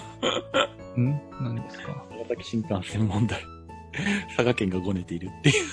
[1.00, 1.20] ん？
[1.40, 2.04] 何ですか？
[2.10, 3.40] 長崎新幹線問題。
[4.36, 5.64] 佐賀県がごねているっていう。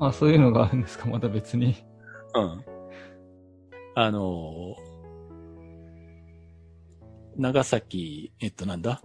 [0.00, 1.06] あ、そういうのがあるんですか？
[1.08, 1.74] また別に。
[2.34, 2.64] うん。
[3.96, 4.94] あのー
[7.36, 9.02] 長崎、えっと、なんだ？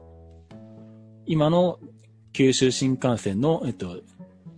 [1.26, 1.80] 今の
[2.32, 4.02] 九州新幹線の、えっと、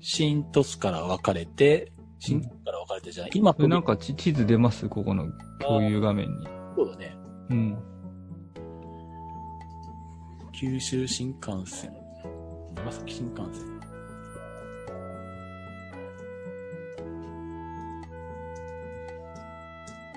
[0.01, 1.91] 新鳥栖から分かれて、
[2.24, 4.88] 新鳥栖から分かれてじゃない、今えなんかち地図出ます？
[4.88, 5.28] ここの
[5.59, 6.47] 共有画面に。
[6.76, 7.17] そうだね。
[7.49, 7.78] うん。
[10.53, 11.91] 九州新幹線。
[12.76, 13.82] 長崎新幹線。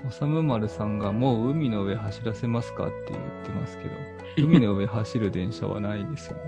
[0.07, 3.89] おさむまるさんがもう海の上走らせますかって言ってますけど、
[4.47, 6.43] 海の上走る電車はないですよね。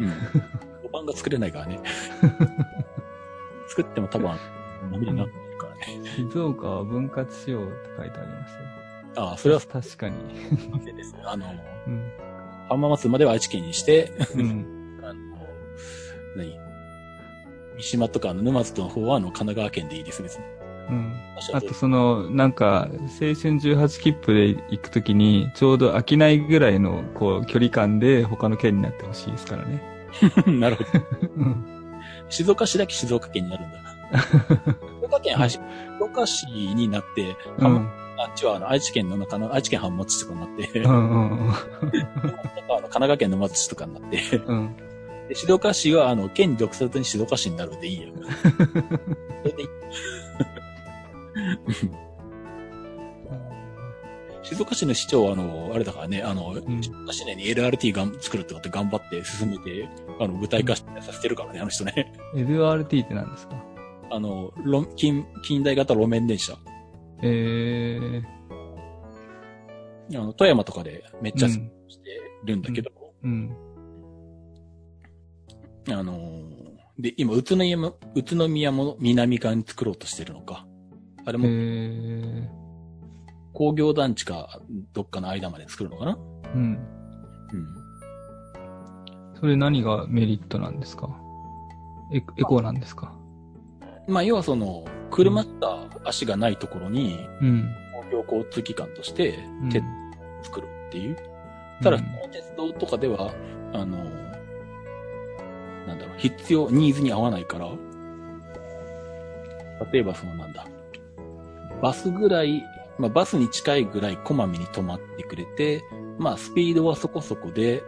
[0.00, 0.08] うん。
[0.88, 1.78] 5番が作れないからね。
[3.68, 4.30] 作っても多分、
[4.90, 6.00] 波になってるからね。
[6.16, 8.60] 静岡は分割しようって書いてありますよ。
[9.16, 10.16] ああ、それは確かに。
[10.84, 11.14] です。
[11.24, 11.46] あの、
[11.86, 12.12] うん。
[12.68, 15.00] 浜松までは愛知県にして、うん。
[15.02, 15.14] あの、
[16.36, 16.58] 何？
[17.76, 20.44] 三島とか沼津の方はあの神奈川県でいいです、別に。
[20.88, 21.12] うん。
[21.52, 29.82] あとその、なんか、青春18切符で行くときに、ちょうど飽きないぐらいの、こう、距離感で他の県になってほしいですからね。
[30.46, 30.90] なるほど。
[31.36, 31.75] うん。
[32.28, 33.78] 静岡市だけ静岡県になるんだ。
[35.00, 35.60] 静岡県、はい、静
[36.00, 37.90] 岡市になって、浜うん。
[38.18, 40.90] あっちはあの愛知県の中の愛知県浜松市とかになって、うん。
[40.90, 41.48] うん。
[41.48, 41.50] うん。
[41.50, 44.76] あの神奈川県の松市とかになって、うん。
[45.28, 48.08] で静岡市はあの県に属さずに静岡市になるんでいいや。
[49.42, 49.68] それでいい
[54.48, 59.88] 静岡市の市長は、あの、あれだからね、あの、ん静岡市内に LRT がん作るってこと頑張って進めて、
[60.20, 62.12] あの、具体化させてるからね、あの人ね。
[62.34, 63.62] LRT って何ですか？
[64.10, 66.56] あの、路近、近代型路面電車。
[67.22, 68.22] えー。
[70.14, 71.60] あの、富山とかでめっちゃして
[72.42, 72.46] うん。
[72.46, 72.90] るんだけど、
[73.24, 73.50] うん。
[75.90, 76.42] あの、
[76.98, 80.64] で、今、宇都宮も、宇都宮も南側に作ろうとしてるのか。
[81.24, 82.48] あれえもー。
[83.56, 84.60] 工業団地か
[84.92, 86.18] どっかの間まで作るのかな？
[86.54, 86.78] うん。
[87.52, 87.66] うん。
[89.40, 91.08] それ何がメリットなんですか？
[92.12, 93.14] エエコなんですか？
[94.06, 97.74] まあ、要はその、車しか足がないところに、うん。
[98.10, 99.82] 公共交通機関としてうん、鉄
[100.42, 101.16] 作るっていう。
[101.82, 103.32] ただ、うんこの鉄道とかでは、
[103.72, 103.96] あの、
[105.86, 107.70] なんだろう、必要、ニーズに合わないから、
[109.90, 110.66] 例えばそのなんだ、
[111.80, 112.62] バスぐらい、
[112.98, 115.84] まあバスに近いぐらいこまめに止まってくれて、
[116.18, 117.82] まあスピードはそこそこで、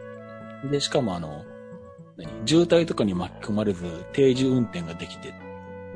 [0.70, 1.44] で、しかもあの、
[2.16, 5.32] 何渋滞とかに巻き込まれず定時運転ができて、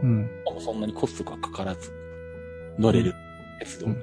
[0.03, 0.31] うん。
[0.61, 1.93] そんなにコストがかからず
[2.79, 3.15] 乗れる
[3.59, 3.87] 鉄道。
[3.87, 3.97] うん。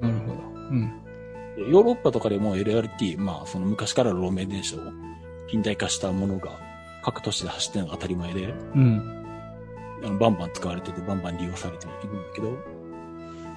[0.00, 0.34] なるほど。
[0.34, 1.02] うん。
[1.56, 4.80] でヨーロッパとかでも LRT、まあその昔からの路面電車を
[5.48, 6.58] 近代化したものが
[7.04, 9.24] 各都市で走ってるのが当たり前で、うん。
[10.02, 12.73] あのバンバン使われててバンバン利用されているんだけど、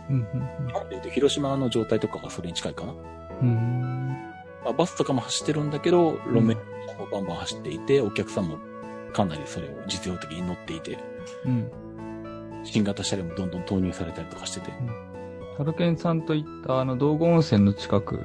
[0.09, 0.19] うん。
[0.67, 2.93] 日本で言うと広島の状態とかがそれに近いかな。
[3.41, 4.31] うん。
[4.63, 6.57] まあ、バスとかも走ってるんだけど、路面
[6.97, 8.57] もバンバン走っていて、お客さんも
[9.13, 10.97] かなりそれを実用的に乗っていて、
[11.45, 11.71] うん。
[12.63, 14.71] 新型車両もどんどん投入されたりとかしてて。
[15.57, 18.19] タルケンさんと行ったあの道後温泉の近く、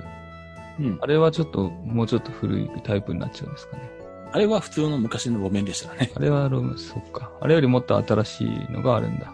[0.81, 1.07] うんあ。
[1.07, 3.91] れはちょっと、もうちょっと古いタイプになっちゃうんですかね。
[4.33, 6.11] あれは普通の昔の路面でしたね。
[6.15, 7.31] あれはロム、そっか。
[7.41, 9.33] あれよりもっと新しいのがあるんだ。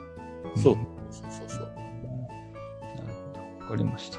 [0.57, 0.87] そううん。
[3.69, 3.85] そうそうそう。
[3.85, 4.19] かりました。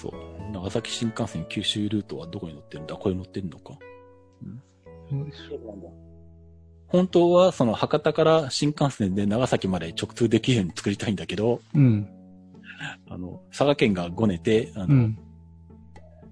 [0.00, 0.12] そう。
[0.52, 2.94] 長崎新幹線九州ルートはどこに乗ってるんだ？
[2.94, 3.74] これ乗ってるのか？
[5.10, 5.92] そうでしょ
[6.88, 12.08] 本当はその博多から新幹線で長崎まで直通できるように作りたいんだけど、うん。
[13.08, 15.18] あの、佐賀県がごねて、あの、うん。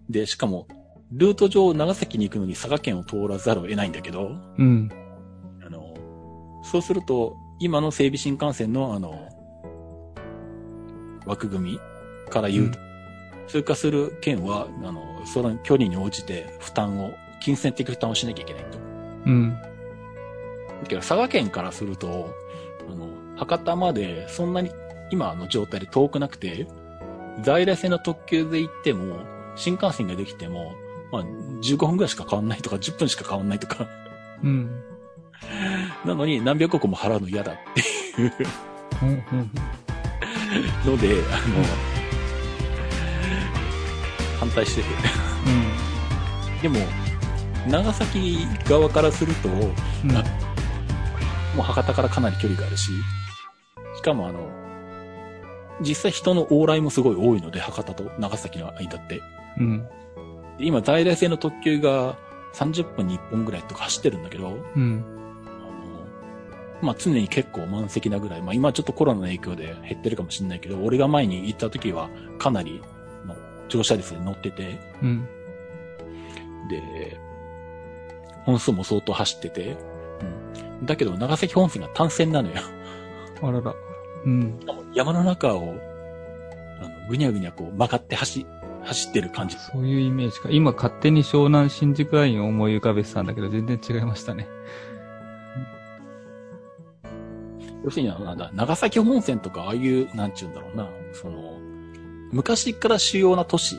[0.08, 0.68] で、しかも、
[1.10, 4.90] ルート上長崎に行くのに佐賀県を通らざるを得ないんだけど、うん。
[5.64, 5.94] あの、
[6.62, 9.28] そうすると、今の整備新幹線のあの、
[11.24, 11.80] 枠組み
[12.28, 12.78] から言うと、
[13.46, 18.78] 通過する県は、あの、その距離に応じて負担を、金銭的負担をしなきゃいけないと。
[19.26, 19.56] うん。
[19.60, 22.34] だけど、佐賀県からすると、
[22.90, 23.06] あの、
[23.36, 24.72] 博多までそんなに
[25.12, 26.66] 今の状態で遠くなくて、
[27.42, 29.20] 在来線の特急で行っても、
[29.54, 30.72] 新幹線ができても、
[31.12, 31.22] まあ、
[31.62, 33.86] 15分ぐらいしか変わんないとか、10分しか変わんないとか、
[34.42, 34.91] うん。
[36.04, 37.80] なのに何百個も払うの嫌だって
[38.22, 38.32] いう
[39.02, 39.08] うん。
[39.08, 39.50] うん。
[40.86, 41.64] ので、あの、
[44.40, 44.88] 反対してて。
[46.62, 46.78] でも、
[47.68, 49.70] 長崎側からすると、も
[50.04, 50.10] うん。
[50.16, 52.92] う博多からかなり距離があるし、
[53.96, 54.48] しかもあの、
[55.80, 59.20] 実際人の往来もすごい多いので、博多と長崎の間って。
[59.58, 59.86] うん。
[60.58, 62.16] で今、在来線の特急が
[62.54, 65.04] 30分に1本ぐらいとか走ってるんだけど、うん。
[66.82, 72.82] まあ、常に結構満席なぐらい、まあ、今はちょっとコロナの影響で減ってるかもしれないけど、俺が前に行った時はかなり
[73.24, 73.36] の
[73.68, 75.28] 乗車率で乗ってて、うん。
[76.68, 77.16] で、
[78.44, 79.76] 本数も相当走ってて、
[80.80, 80.86] うん。
[80.86, 82.56] だけど、長崎本線が単線なのよ。
[83.42, 83.74] あらら。
[84.24, 84.58] うん。
[84.92, 85.74] 山の中を、
[86.80, 88.44] あの、ぐにゃぐにゃこう曲がって走、
[88.82, 89.56] 走ってる感じ。
[89.56, 90.48] そういうイメージか。
[90.50, 94.48] 今勝手に湘南新宿ラインを思い浮かべてたんだけど、全然違いましたね。
[97.84, 101.58] 要するに、なんだ、長崎本線とか、ああいう、なんちゅうんだろうな、その、
[102.30, 103.78] 昔から主要な都市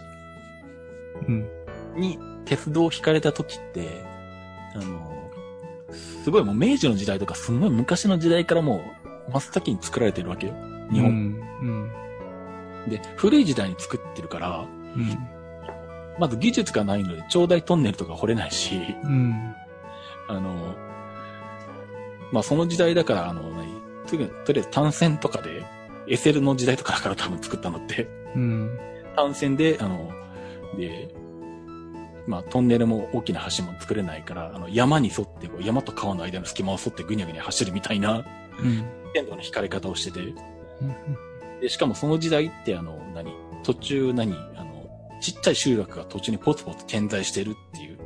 [1.28, 1.48] うん。
[1.96, 4.04] に鉄道を引かれた時って、
[4.76, 5.30] あの、
[6.24, 8.84] すごいもう明治の時代とか、すごい昔の時代からも
[9.30, 10.54] う、真っ先に作られてるわけよ。
[10.92, 11.10] 日本。
[11.10, 11.92] うん。
[12.90, 15.18] で、古い時代に作ってるから、うん。
[16.20, 19.56] まず技術がないので、長大トンネルとか掘れないし、うん。
[20.28, 20.76] あの、
[22.32, 23.73] まあ、その時代だから、あの、何？
[24.08, 25.66] とりとりあえず単線とかで、
[26.08, 28.80] SL の時代とかだから多分作ったのって、うん。
[29.16, 30.12] 単線で、あの、
[30.78, 31.14] で、
[32.26, 38.26] まあ、トンネルも大きな橋も作れないから、あの、山に沿って、こう山と川の間の隙間を沿ってぐにゃぐにゃ走るみたいな、
[38.60, 38.86] うん。
[39.14, 41.60] 線路の引かれ方をしてて、うん。
[41.62, 43.34] で、しかもその時代って、あの、何？
[43.64, 44.34] 途中何？
[44.56, 44.90] あの、
[45.22, 47.98] ちっちゃい集落が途中にポツポツ点在してるっていう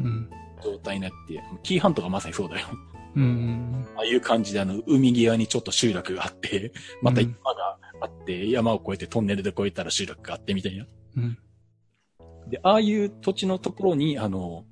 [0.00, 0.30] うん。
[0.62, 2.66] 状態になって、紀伊半島がまさにそうだよ。
[3.16, 3.86] うん。
[3.96, 10.86] ああいう感じで、あの、海際にちょっと集落があって、また山があって、山を越えてトンネルで越えたら集落があってみたいな。
[11.16, 11.38] うん。
[12.48, 14.64] で、ああいう土地のところに、あの、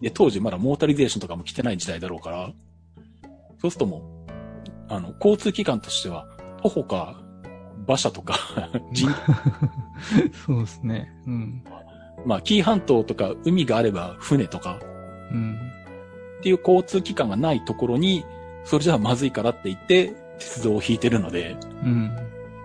[0.00, 2.52] で、当時まだモータリゼーションとかも来てない時代だろうから、
[3.60, 4.32] そうするともう、
[4.88, 6.26] あの、交通機関としては、
[6.62, 7.20] 徒歩か、
[7.86, 8.36] 馬車とか、
[8.92, 9.10] 人、
[10.46, 11.10] そうですね。
[11.26, 11.64] うん。
[12.24, 14.78] まあ、紀伊半島とか海があれば船とか
[15.32, 15.69] うん。
[16.40, 18.24] っていう交通機関がないところに、
[18.64, 22.10] それじゃまずいからって言って、鉄道を引いてるので、うん。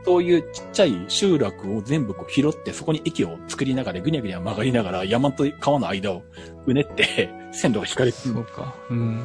[0.05, 6.23] そういうちっちゃい集落を全部こう拾って、そこに駅を作りながら、ぐにゃぐにゃ曲がりながら、山と川の間を
[6.65, 8.75] うねって、 線路が引かれてるそうか。
[8.89, 9.23] うん。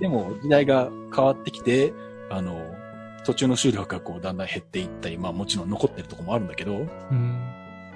[0.00, 1.92] でも、時代が変わってきて、
[2.30, 2.58] あの、
[3.26, 7.38] 途中の集落がこう、だんだん減っていったり、まあもちろん残ってるとこもあるんだけど、うん。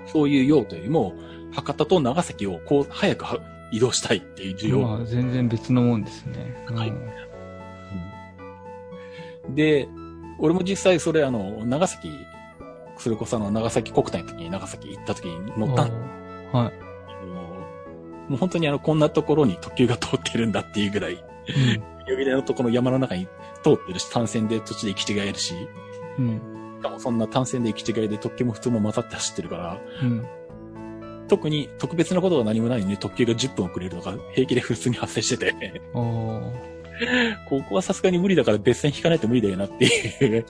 [0.07, 1.15] そういう用途よりも、
[1.53, 3.39] 博多と長崎をこう、早くは
[3.75, 4.81] 移動したいっていう需要。
[4.81, 6.65] まあ、全然別のもんですね。
[6.69, 6.93] うんはい
[9.51, 9.89] で、
[10.39, 12.11] 俺も実際それあの、長崎、
[12.97, 15.83] それこそあの、長崎国体の時に長崎行った時に乗った
[16.57, 16.85] はい。
[18.31, 21.23] もう本当にあの、こんなところに特急が通ってるんだっていうぐらい、
[22.09, 23.27] 呼び出のところの山の中に
[23.63, 25.55] 通ってるし、単線で途中で行き違えるし、
[26.19, 26.41] うん。
[26.81, 30.27] しかもそんな単線で行き違いで特急も普通も混ざって走ってるから、うん。
[31.29, 35.83] 特に特別なことが何もないのに特急が10分遅れるとか平気で普通に発生してて。
[37.49, 40.47] ここはさすがに無理だから別線引かないと無理だよなっていう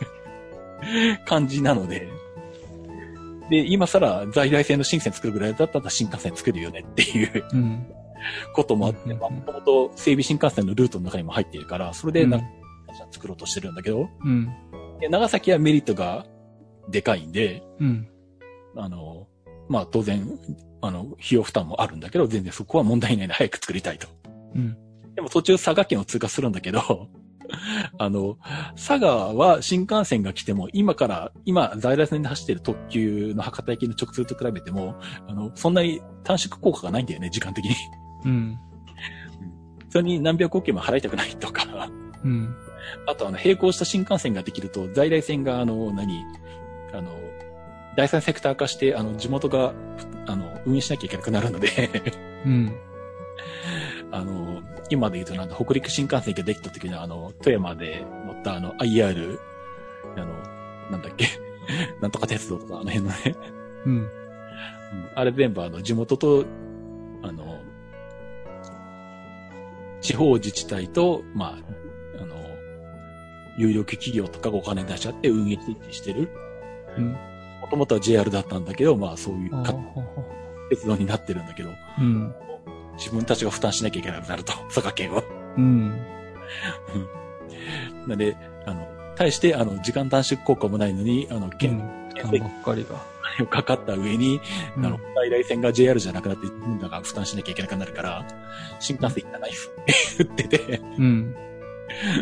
[1.24, 2.06] 感じなので、
[3.50, 7.86] で、今更在来線の新線作るぐらいだったら新幹線作るよねっていううん。
[8.54, 12.40] こともあって、もともと整備新幹線のルートの中にも入っているから、それでうんな
[13.10, 14.48] 作ろうとしてるんだけど、うん。
[15.00, 16.26] で長崎はメリットが
[16.88, 18.08] でかいんで、うん。
[18.76, 19.26] あの、
[19.68, 20.28] まあ当然、
[20.80, 24.08] あの、費用負担もあるんだけど、全然そこは問題ないので早く作りたいと。
[24.54, 24.76] うん。
[25.14, 27.08] でも途中佐賀県を通過するんだけど、
[27.98, 28.38] あの、
[28.74, 34.96] 佐賀は新幹線が来ても、今から、今、在来線で走ってる特急の博多行きの直通と比べても、
[35.28, 37.74] あの、そんなに短縮効果がないんだよね、時間的に。
[38.24, 38.58] うん。
[39.90, 41.88] それに何百億円も払いたくないとか、
[42.24, 42.54] うん。
[43.06, 46.24] あとあの、並行した新幹線ができると、在来線があの、何、
[46.92, 47.10] あの、
[47.96, 49.72] 第三セクター化して、あの、地元が、
[50.26, 52.02] あの、運営しなきゃいけなくなるので、
[52.44, 52.74] うん。
[54.10, 59.38] あの、今で言うとなんだ、北陸新幹線ができた時のあの、富山で乗ったあの、IR、
[60.16, 60.26] あの、
[60.90, 61.26] なんだっけ、
[62.00, 63.16] なんとか鉄道とかあの辺のね、
[63.86, 63.92] うん。
[63.92, 64.10] うん
[65.16, 66.44] あれ全部あの、地元と、
[67.22, 67.60] あの、
[70.00, 71.58] 地方自治体と、ま
[72.18, 72.36] あ、あの、
[73.56, 75.58] 有力企業とかがお金出し合って運営
[75.90, 76.28] してる。
[76.96, 77.16] うん。
[77.64, 79.50] もともとは JR だったんだけど、まあそういう
[80.68, 82.34] 鉄道になってるんだけど、うん。
[82.98, 85.22] 自分たちが負担しなきゃいけなくなると、 佐賀県は。
[85.56, 85.88] うん。
[88.06, 88.36] なんで、
[88.66, 88.86] あの、
[89.16, 92.10] 対して、あの、時間短縮効果もないのに、あの、う県、ん。
[92.14, 92.96] 負担ばっかりが。
[93.42, 94.40] を かかった上に、
[94.76, 98.26] うんあの、在来線が JR じゃなくなって、みんなが負担しなきゃいけなくなるから、
[98.78, 99.70] 新幹線行かないっす
[100.22, 101.34] って言ってて、うん。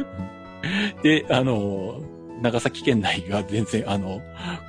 [1.03, 2.01] で、あの、
[2.43, 4.21] 長崎県内が全然、あの、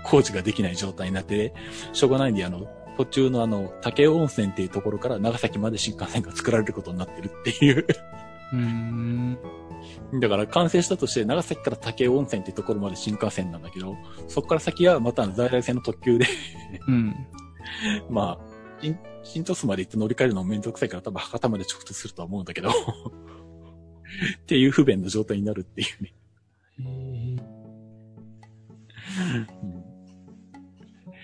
[0.04, 1.54] 工事ができない状態になって、
[1.92, 2.68] しょうがないんで、あの、
[2.98, 7.86] 途中のあの、竹尾温泉っていうところから長崎まで新幹線が作られることになってるっていう。
[8.54, 9.38] うん。
[10.20, 13.98] だから完成したとして、長崎から竹尾温泉っていうところまで新幹線なんだけど、
[14.28, 16.28] そこから先はまた在来線の特急で、
[16.88, 17.16] うん。
[18.10, 18.46] まあ、
[18.82, 22.74] 新、新鳥栖まで行って乗り換えるのもめんどくさいから多分博多まで直通するとは思うんだけど、っ
[24.46, 26.14] ていう不便な状態になるっていうね。
[29.38, 29.84] うん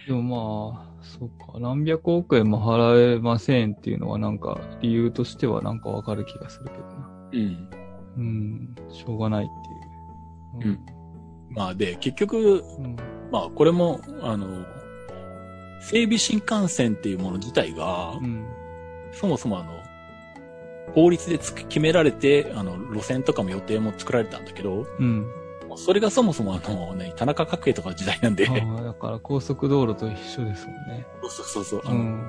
[0.10, 1.60] でもまあ、そうか。
[1.60, 7.30] 何百億円も払えませんっていうのはなんか、理由としてはなんかわかる気がするけどな。
[7.32, 7.70] うん。
[8.18, 8.76] うん。
[8.91, 9.47] しょうがないっ
[10.62, 10.80] ていう。
[11.51, 12.95] まあで、結局、うん。
[13.32, 14.66] まあこれも、あの、
[15.82, 18.47] 整備新幹線っていうもの自体が、うん。
[19.12, 19.74] そもそもあの、
[20.95, 25.28] 法律で決められて、あの、路線とかも予定も作られたんだけど、うん。
[25.86, 31.06] それがそもそもあの、ね、田中角栄とかの時代なんで、だから高速道路と一緒ですもんね。
[31.22, 32.28] そうそうそう、あのうん。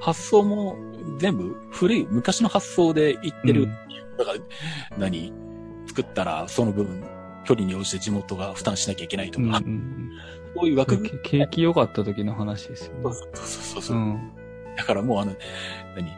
[0.00, 0.76] 発想も
[1.18, 3.64] 全部古い、昔の発想で言ってる。
[3.64, 3.76] うん
[4.16, 4.38] だから、
[4.96, 5.30] 何？
[5.86, 7.04] 作ったらその分、
[7.44, 10.10] 距離に応じて地元が負担しなきゃいけないとうんか、うん
[10.56, 11.02] そういう枠うん。
[11.02, 11.20] 組み。
[11.22, 13.02] け景気良かった時の話ですよね。
[13.02, 14.18] そうそうそう。
[14.74, 15.34] だからもうあの、
[15.94, 16.10] 何？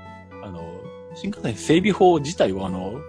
[0.45, 0.81] あの、
[1.16, 3.01] 新幹線整備法自体はあの、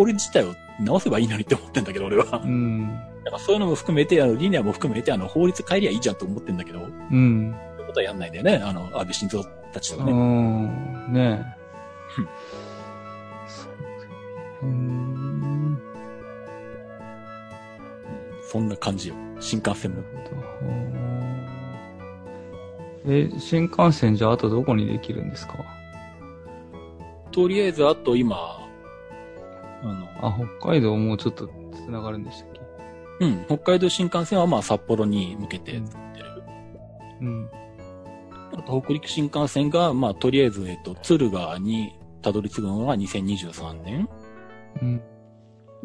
[0.00, 2.40] 法律自体を直せばいいのにって思ってんだけど、俺は。
[2.42, 2.88] うん。
[3.22, 7.54] だからそういうのも含めて、あの、リニアも含めて、あの、法律変えりゃいいじゃんと思ってんだけど、そううん。
[7.78, 8.56] いうことはやんないんだよね。
[8.64, 9.44] あの、安倍晋三
[9.74, 10.12] たちとかうね。
[10.14, 11.12] ん。
[11.12, 11.44] ね
[12.16, 12.28] うんえ。
[14.62, 15.78] うーん。
[18.50, 19.14] そんな感じよ。
[19.38, 20.02] 新幹線も。
[23.06, 25.56] え、新幹線じゃああとどこにできるんですか？
[27.32, 28.59] とりあえず、あと今、
[29.82, 31.48] あの、あ、北海道もうちょっと
[31.86, 32.60] 繋がるんでしたっけ？
[33.24, 36.42] うん、北海道新幹線はまあ札幌に向けて作ってる。
[37.20, 37.50] うん。
[38.54, 44.08] あと北陸新幹線が、まあとりあえず、えっと、敦賀にたどり着くのが2023年
[44.80, 44.94] うん。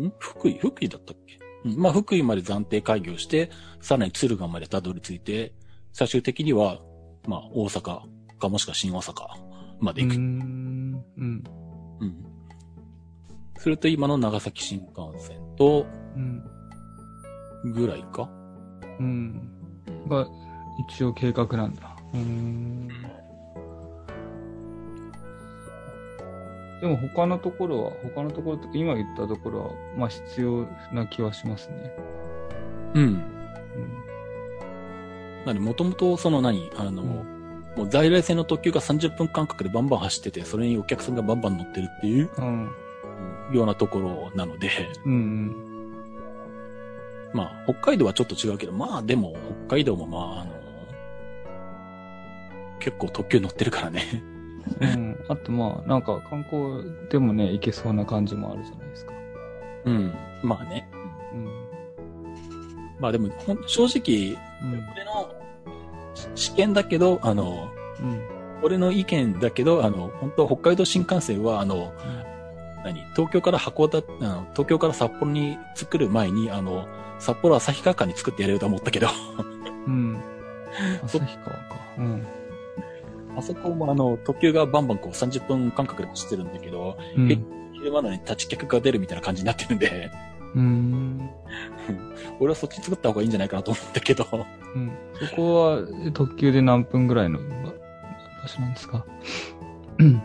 [0.06, 1.40] ん福井福井だったっけ？
[1.66, 3.50] うん、まあ福井まで暫定開業して、
[3.82, 5.54] さらに敦賀までたどり着いて、
[5.94, 6.80] 最終的には、
[7.28, 8.02] まあ大阪
[8.40, 9.14] かもしくは新大阪
[9.80, 10.18] まで行く。
[10.18, 11.04] ん。
[11.18, 11.44] うん。
[12.02, 12.26] うん。
[13.66, 15.88] すると今の長崎新幹線と、
[17.64, 18.30] ぐらいか？
[19.00, 19.42] うん。
[19.88, 20.08] うん。
[20.08, 20.28] が、
[20.88, 21.74] 一応計画なん。
[21.74, 21.98] だ。
[22.14, 22.88] うーん。
[26.80, 31.92] でも他のところは、他のところとか今言ったところは、まあ必要な気はしますね。
[32.94, 33.04] うん。
[33.04, 33.24] うん。
[35.44, 35.56] なん。
[35.56, 37.10] で、もともと、その何あの、うん。
[37.76, 41.16] もう在来線の特急が30分間隔でバンバン走ってて、それにお客さん。
[41.16, 42.70] がバンバン乗ってるっていううん。
[43.52, 44.70] ようなところなので、
[45.06, 45.56] うん。
[47.34, 49.36] まあ、北海道はちょっと違うけど、まあでも、
[49.68, 50.52] 北海道もまあ、あの、
[52.80, 54.24] 結構特急乗ってるからね。
[54.82, 55.26] うん。
[55.28, 59.14] あとまあ、なんか観光でもね、行けそうな感じもあるじゃないですか。
[59.86, 60.14] うん。
[60.44, 60.90] まあね。
[61.34, 61.50] うん。
[63.00, 64.84] まあでも、ほん正直、うん。
[64.94, 65.30] 俺の
[66.14, 67.70] し試験だけど、あの、
[68.00, 68.22] うん。
[68.64, 71.94] 俺の意見だけど、あの、本当は北海道新幹線は、あの、
[72.86, 73.02] 何？
[73.16, 76.88] 東京から函館、あの東京から札幌に作る前に、あの、
[77.20, 79.08] 札幌旭川間に作ってやれると思ったけど、
[79.88, 80.22] うん。
[81.04, 81.62] 旭川か。
[81.98, 82.28] うん。
[83.38, 87.28] あそこもあの、特急がバンバンこう30分間隔で走ってるんだけど、うん。
[87.74, 90.12] 昼間のに立ち客が出るみたいな感じになってるんで、
[90.56, 91.30] うん。
[92.40, 94.26] 俺はそっち作った方がいいんじゃないかなと思ったけど。
[94.76, 94.92] うん。
[95.30, 95.80] そこは
[96.14, 97.46] 特急で何分ぐらいの場
[98.44, 99.06] 場所なんですか？
[100.00, 100.22] うん。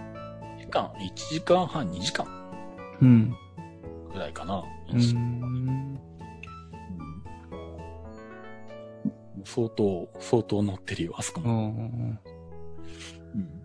[0.58, 2.26] 時間、1時間半、2時間
[3.00, 3.34] うん。
[4.12, 4.62] ぐらいかな。
[4.92, 5.00] うん。
[5.00, 6.00] うん
[9.44, 11.68] 相当、相当乗ってるよ、あそこうも。
[11.68, 12.20] ん。
[13.34, 13.62] うん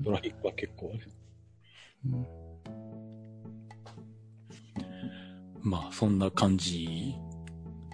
[0.00, 1.08] ドライブは結構ある。
[2.06, 2.26] うん
[5.64, 7.14] まあ、そんな感じ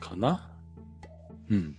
[0.00, 0.50] かな。
[1.50, 1.76] うん。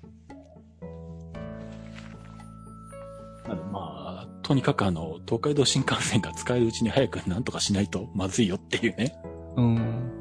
[3.47, 4.09] まあ、
[4.50, 9.16] とにかくあの、東海道新幹線が使えるうちに早くなんとかしないとまずいよっていうね。
[9.56, 10.12] うん。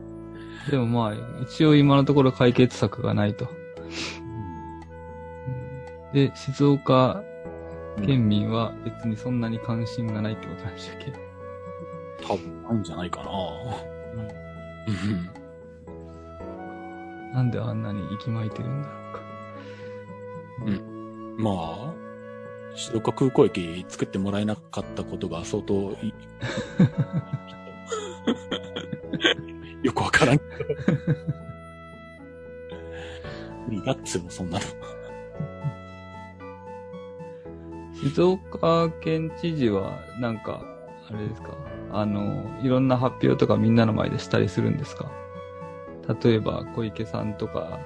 [0.70, 1.14] でもまあ、
[1.44, 3.48] 一応今のところ解決策がないと。
[6.12, 7.22] で、静岡
[8.04, 11.10] 県民は別にそんなに関心がないってことなんでしたっけ？
[12.22, 13.30] 多分ないんじゃないかな。
[14.88, 14.90] う
[17.30, 17.32] ん。
[17.32, 19.20] なんであんなに息巻いてるんだろうか。
[21.38, 21.94] まあ、
[22.78, 26.14] 静岡空港駅作ってもらえなかったことが相当い
[29.82, 30.50] よくわからんけど。
[33.66, 34.64] 無理だっつうの、そんなの。
[37.94, 40.62] 静岡県知事は、なんか、
[41.10, 41.48] あれですか？
[41.92, 45.10] あの、いろんな発表とかみんなの前でしたりするんですか？
[46.22, 47.80] 例えば、小池さんとか、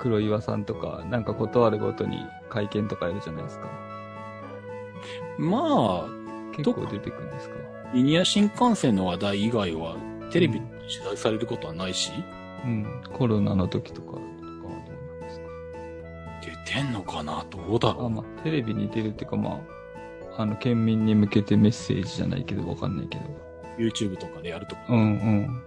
[0.00, 2.18] 黒岩さんとか、なんか断るごとに
[2.50, 3.68] 会見とかやるじゃないですか。
[5.38, 6.08] まあ、
[6.56, 7.54] 結構出てくるんですか
[7.94, 9.96] リニア新幹線の話題以外は、
[10.30, 12.10] テレビで取材されることはないし、
[12.64, 13.02] うん。
[13.12, 15.46] コロナの時とか、とかはどうなんですか？
[16.66, 17.44] 出てんのかな？
[17.50, 19.60] どうだろあ、まあ、テレビに出るっていうか、ま
[20.36, 23.24] あ、あの、県民に向けてメッセージじゃないけど、わかんないけど。
[23.78, 24.82] う ?YouTube とかでやるとか？
[24.88, 25.62] うんうん。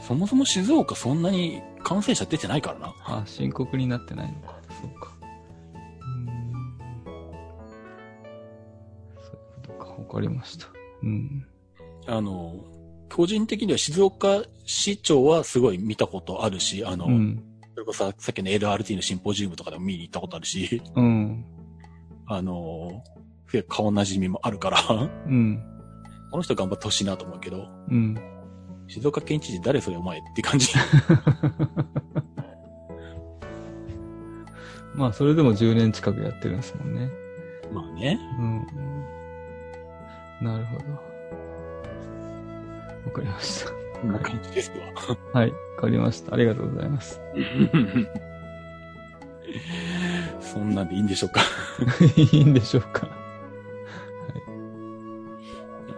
[0.00, 2.94] そもそも静岡そんなに感染者出てないからな。
[3.04, 4.54] あ、深刻になってないのか。
[4.80, 5.12] そうか。
[10.10, 10.16] か。
[10.16, 10.66] わかりました。
[11.02, 11.46] うん。
[12.06, 12.56] あの、
[13.12, 17.42] 個人的には静岡市長はすごい見たことあるし、あの、うん。
[17.74, 21.44] それこそささっきの LRT のシンポジウムとかでも見に行ったことあるし、うん。
[22.26, 23.02] あの、
[23.68, 24.78] 顔なじみもあるから、
[25.26, 25.62] うん。
[26.30, 28.16] この人頑張ってほしいなと思うけど、うん。
[28.86, 30.68] 静岡県知事誰それお前って感じ。
[34.94, 37.10] まあ、それでも10年近くやってるんですもんね。
[37.72, 38.18] まあね。
[38.38, 38.66] うん。
[40.40, 40.84] なるほど。
[43.06, 43.70] わかりました。
[44.00, 44.76] こんな感じですわ。
[45.40, 45.50] はい。
[45.50, 46.34] わかりました。
[46.34, 47.20] ありがとうございます。
[50.40, 51.42] そんなんでいいんでしょうか？
[52.16, 53.08] いいんでしょうか。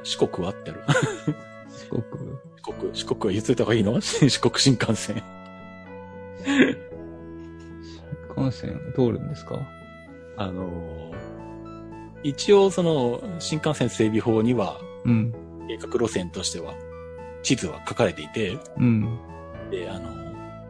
[0.03, 0.82] 四国はってある。
[1.90, 2.32] 四国？
[2.57, 4.01] 四国、四国は言っといた方がいいの？
[4.01, 5.22] 四国新幹線。
[6.45, 6.76] 新
[8.45, 9.59] 幹線通るんですか？
[10.36, 11.32] あのー
[12.23, 15.33] 一応その新幹線整備法にはうん。
[15.68, 16.75] 計画路線としては
[17.43, 19.18] 地図は書かれていて、うん。
[19.70, 20.11] で、あの、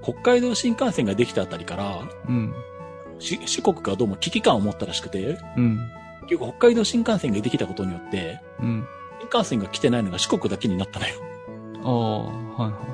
[0.02, 2.54] 北海道新幹線ができたあたりから、うん。
[3.18, 5.78] し四国がどうも危機感を持ったらしくて、うん。
[6.28, 8.86] 結構北海道新幹線ができたことによって、うん。
[9.20, 11.14] 新幹線が来てないのが四国だけになったのよ。
[11.84, 12.92] ああ、はいは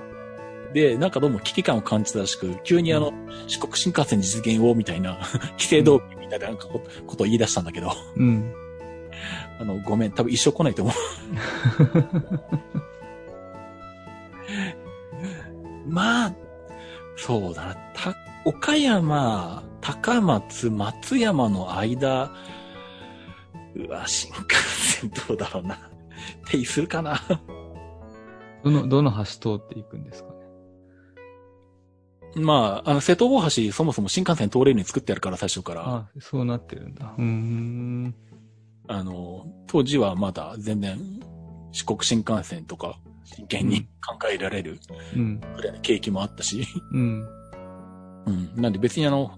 [0.74, 3.12] で、なんかどうも危機感を感じたらしく、急にあの、
[3.46, 5.18] 四国新幹線実現をみたいな、
[5.56, 7.90] 規制道具みたいななんかこことを言い出したんだけど、い。
[8.16, 8.54] うん。
[9.58, 10.94] あの、ごめん、多分一生来ないと思う。
[15.88, 16.34] まあ、
[17.16, 18.14] そうだな、た、
[18.44, 22.30] 岡山、高松、松山の間、
[23.74, 25.78] うわ、新幹線どうだろうな。
[26.50, 27.20] 手するかな。
[28.62, 30.37] どの、どの橋通っていくんですかね？
[32.34, 35.82] まあ、あの、瀬戸大橋、そもそも新幹線通れるように作ってあるから、最初から。
[35.86, 37.14] あそうなってるんだ。
[37.16, 38.14] うーん。
[38.86, 40.98] あの、当時はまだ全然、
[41.72, 44.78] 四国新幹線とか、真剣に考えられる
[45.14, 45.40] うん。
[45.40, 46.64] ぐらいの景気もあったし。
[46.92, 47.26] うん。
[48.26, 48.52] うん。
[48.56, 49.32] なんで別にあの、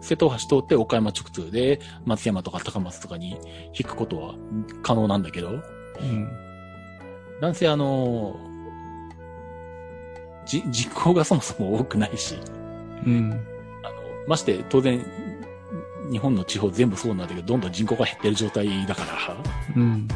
[0.00, 3.36] 瀬戸大橋通って岡山直通で、松山とか高松とかに
[3.78, 4.34] 引くことは
[4.82, 5.50] 可能なんだけど、
[6.00, 6.28] うん。
[7.40, 8.36] なんせあの、
[10.48, 12.36] じ、人口がそもそも多くないし、
[13.06, 13.32] うん。
[13.84, 13.94] あの、
[14.26, 15.04] まして当然、
[16.10, 19.36] 日本の地方全部そうなんだけど、どんどん人口が減ってる状態だから、
[19.76, 19.82] うん。
[19.82, 20.08] うん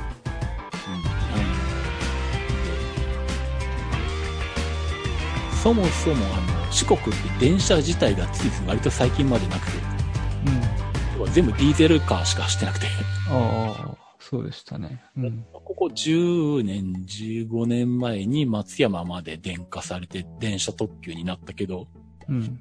[5.62, 9.78] そもそもあの四国って電車自体がついて割と最近までなくて、
[11.20, 11.32] うん。
[11.32, 12.86] 全部ディーゼルカーしか走ってなくて、
[13.28, 15.00] ああ、そうでしたね。
[15.16, 15.46] うん。
[15.72, 21.86] ここ10年、15年前に松山まで電化されて電車特急になったけど、
[22.28, 22.60] うん。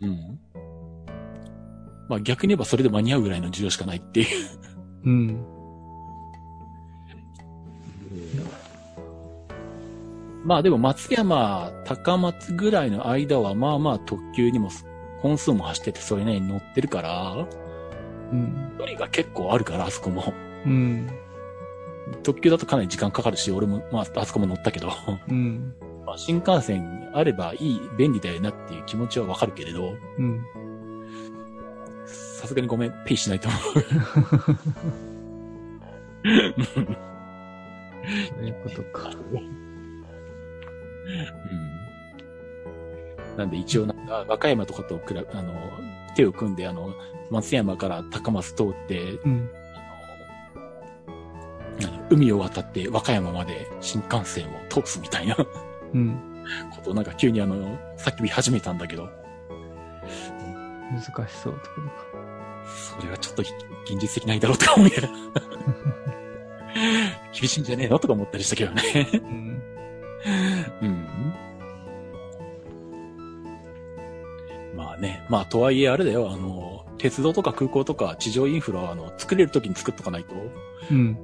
[0.00, 0.40] うん。
[2.08, 4.26] まあ逆に言えばそれで間に合うぐらいの需要しかないっていう。
[5.04, 5.44] うん。
[10.42, 14.70] まあでも松山、高松ぐらいの間はまあまあ特急にも
[15.20, 17.46] 本数も走っててそれなりに乗ってるから、
[18.32, 18.72] うん。
[18.78, 20.32] 距離が結構あるから、あそこも。
[20.64, 21.10] うん。
[22.22, 24.92] 特急だとかなり時間かかるし、俺も、まあ、あそこも乗ったけど、
[25.28, 25.74] うん。
[26.06, 30.44] まあ新幹線あればいい、便利だよなっていう気持ちはわかるけれど、うん。
[32.06, 33.62] さすがにごめん、ペイしないと思う。
[38.08, 39.10] そういうことか。
[39.10, 39.12] う
[43.34, 43.36] ん。
[43.36, 45.54] なんで一応なんか、和歌山とかと比べ、あの、
[46.16, 46.94] 手を組んで、あの、
[47.30, 49.50] 松山から高松通って、うん。
[52.10, 55.46] 海を渡って和歌山まで新幹線を通すみたいなこ
[55.94, 56.20] うん。
[56.84, 59.08] とをなんか急にあの、叫び始めたんだけど、
[60.90, 61.94] 難しそうってことか。
[62.98, 63.52] それはちょっと現
[64.00, 65.08] 実的ないだろうとか思いながら
[67.38, 68.82] 厳しいんじゃねえのとか思ったりしたけどね。
[69.12, 69.62] うん。
[70.82, 71.06] うん。
[74.76, 80.34] まあね、まあとはいえあれだよ、あの、鉄道とか空港とか地上インフラはあの、作れる時に作っとかないと、
[80.90, 81.18] うん。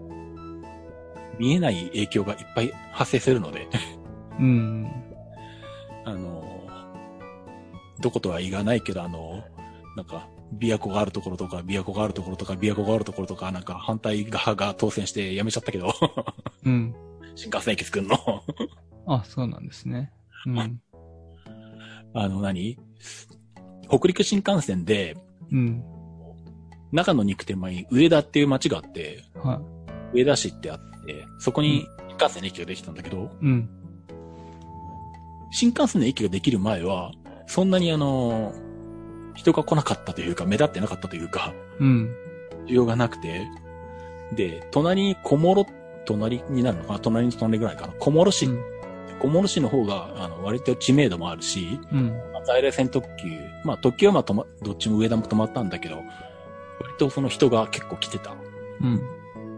[1.39, 3.68] 見えない影響がいっぱい発生するので、
[4.39, 4.91] うん。
[6.05, 6.45] あの、
[8.01, 9.45] どことは言わないけど、あの、
[9.97, 10.28] なんか、
[10.59, 15.93] 琵琶湖があるところとか、琵琶湖があるところとか、琵琶湖があるところとか、なんか反対側が当選してやめちゃったけど、
[16.64, 16.95] うん。
[17.37, 18.16] 新幹線駅作るの。
[19.07, 20.12] あ、そうなんですね。
[20.47, 20.80] うん。
[22.14, 22.78] あの何、
[23.89, 25.16] 北陸新幹線で、
[25.51, 25.82] うん。
[26.93, 29.61] 長野に行く手前に上田っていう町があって、は
[30.12, 33.46] 上田市ってあって、そこに新幹線の駅ができたんだけど、い。
[33.46, 33.68] うん。
[35.50, 37.12] 新幹線の駅ができる前は、
[37.46, 38.52] そんなにあの、
[39.34, 42.14] 人が来なかったというか、目立ってなかったというか、うん。
[42.66, 43.46] 需要がなくて、
[44.34, 45.66] で、隣に小諸、
[46.07, 46.98] 隣になるのかな？
[46.98, 47.94] 隣の隣ぐらいかな？
[47.98, 48.74] 小諸市、うん
[49.20, 52.09] 小諸市の方が、あの、割と知名度もあるし、うん。
[52.32, 53.28] まあ在来線特急、
[53.64, 56.05] まあ特急はまあどっちも上田も止まったんだけど、割
[56.98, 58.34] とその人が結構来てた。
[58.82, 59.00] うん。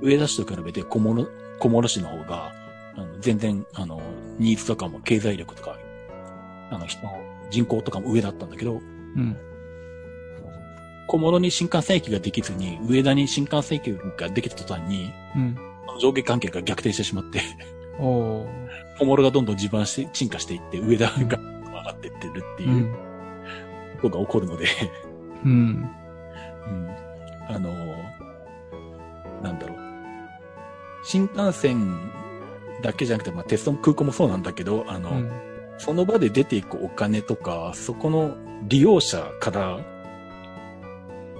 [0.02, 1.26] 上田市と比べて小諸、
[1.58, 2.52] 小諸市の方が、
[2.96, 4.00] あの全然、あの、
[4.38, 5.78] ニーズとかも経済力とか、
[6.70, 7.12] あの、人の
[7.50, 8.76] 人口とかも上だったんだけど、う
[9.20, 9.36] ん。
[11.08, 15.56] 小諸に新幹線駅ができずに、上田に新幹線駅ができた途端に、うん。
[16.00, 17.40] 上下関係が逆転してしまって、
[17.98, 18.46] おー。
[18.98, 22.66] 小諸がどんどん地盤して、沈下していって、上田が上がっていってるってう。
[22.66, 22.94] いうん
[24.02, 24.66] ことが起こるので、
[25.44, 25.50] うん。
[25.50, 26.88] うん
[27.48, 27.70] あの、
[29.42, 29.85] なんだろう。
[31.06, 32.10] 新幹線
[32.82, 35.30] だけじゃなくて、まあ、鉄道も空港もそうなんだけど、あの、うん。
[35.78, 38.36] その場で出ていくお金とか、そこの
[38.66, 39.80] 利用者から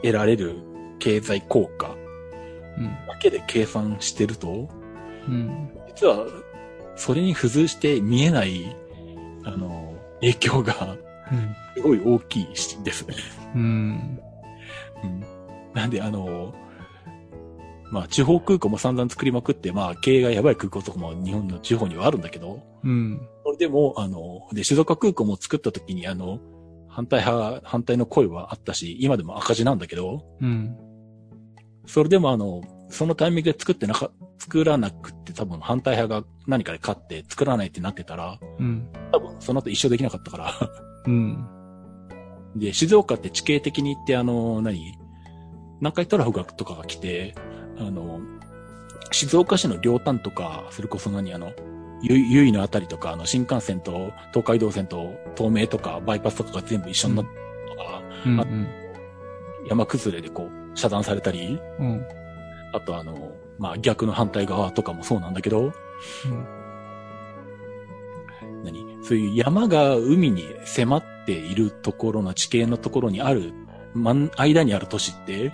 [0.03, 0.57] 得られる
[1.01, 1.97] 経済効果
[2.79, 2.85] うん。
[3.09, 4.69] だけで計算してると、
[5.27, 5.71] うん。
[5.89, 6.27] 実は、
[6.95, 8.77] それに付随して見えない、
[9.45, 10.97] あの、影響が
[11.75, 13.17] すごい大きいしですね。
[13.57, 14.21] うん。
[15.03, 15.25] うん。
[15.75, 16.55] なんで、あの、
[17.91, 23.21] まあ、地方空港も散々作りまくって、まあ、経営がやばい空港とかも日本の地方にはあるんだけど、うん。
[23.45, 26.41] それでも、あの、で、静岡空港も作った時に、あの、
[26.89, 30.77] 反対派、反対の声はあったし、今でも赤字なんだけど、うん。
[31.87, 38.89] それでもあの、そのタイミングで作ってなか、作らなくって多分反対派が何かで勝って作らないってなってたら、うん。
[39.13, 40.55] 多分その後一生できなかったから。
[41.07, 41.47] うん。
[42.57, 44.81] で、静岡って地形的に言ってあの、何
[45.81, 47.35] 南海トラフがとかが来て、
[47.79, 48.21] あの、
[49.13, 51.53] 静岡市の両端とか、それこそ何あの、
[52.03, 57.31] ゆ、ゆいのあたりとか、あの、新幹線と東海道線と東名とかバイパスとかが全部一緒になった
[57.71, 58.41] とか、うん。
[58.41, 58.47] あ
[59.69, 62.05] 山崩れでこう、遮断されたり、うん。
[62.73, 65.73] あとあの、まあ、逆の反対側とかもそうなんだけど、
[68.65, 68.99] 何？
[69.03, 73.53] そういう山が海に迫っているところの地形のところにある、
[73.95, 75.53] 間にある都市って、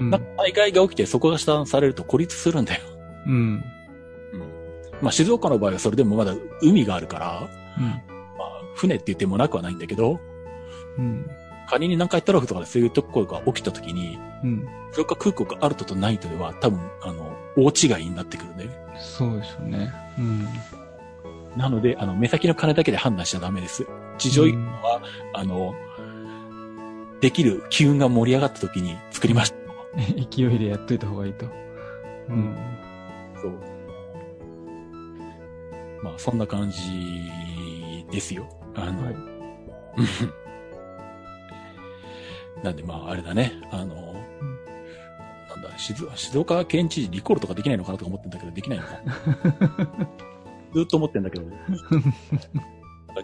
[0.00, 0.10] うん。
[0.10, 2.82] なんか災害が起きてそこが遮断されると孤立するんだよ。
[3.26, 3.34] うん。
[3.34, 3.64] うん。
[5.00, 7.48] まあ、静岡の場合はそれでもまだ海があるから、
[7.78, 7.84] うん。
[7.84, 7.92] ま
[8.44, 10.20] あ、船って言ってもなくはないんだけど、
[10.98, 11.28] うん。
[11.68, 14.68] 仮に南海トラフとかでそういうところが起きた時に、うん。
[14.92, 18.70] それか空港があるととないとでは多分、あの、大違いになってくるね。
[18.98, 19.92] そうでしょうね。
[20.18, 20.46] うん。
[21.56, 23.86] なので、あの、目先の金だけで判断しちゃダメです。
[24.18, 25.02] 地上一は、
[25.32, 25.74] あの、
[27.20, 29.63] できる機運が盛り上がった時に作りました。
[30.30, 31.46] 勢いでやっといた方がいいと。
[32.28, 32.56] うん。
[33.40, 33.52] そう。
[36.02, 36.78] まあ、そんな感じ
[38.10, 38.48] ですよ。
[38.74, 39.16] あの、はい。
[42.64, 43.52] なんでまあ、あれだね。
[43.70, 44.14] あの、
[45.48, 49.00] なんだ、静静岡県知事リコールとかできないのかなとか思ってんだけど、できないのか。
[50.74, 51.44] ずっと思ってんだけど。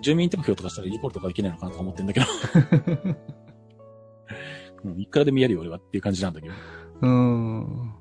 [0.01, 2.27] 住民投票とかしたらリコールとかできないのかなとか思ってんだけど。
[4.85, 6.55] うん、いくらでもやるよ、俺はっていう感じなんだけど。
[7.03, 7.95] うん。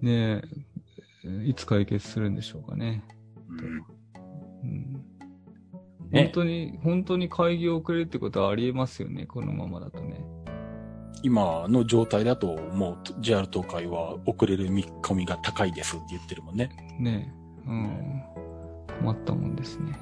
[0.00, 0.42] ね
[1.24, 3.04] え、いつ解決するんでしょうかね。
[3.48, 5.04] うん。
[6.00, 10.24] 本ね、当に、本当に会議遅れるってことはありえますよね、このままだとね。
[11.22, 16.70] 今の状態だと、もう JR 東海は遅れる見込みが高いですって言ってるもんね。
[16.98, 17.32] ね
[17.66, 17.68] え。
[17.68, 18.22] うん。
[19.00, 19.98] 困ったもんですね。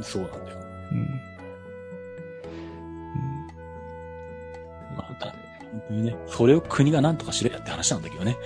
[0.00, 0.58] そうなんだよ。
[0.92, 1.37] うん。
[5.72, 8.36] 本当にね、それを国が何とかしろやって話なんだけどね。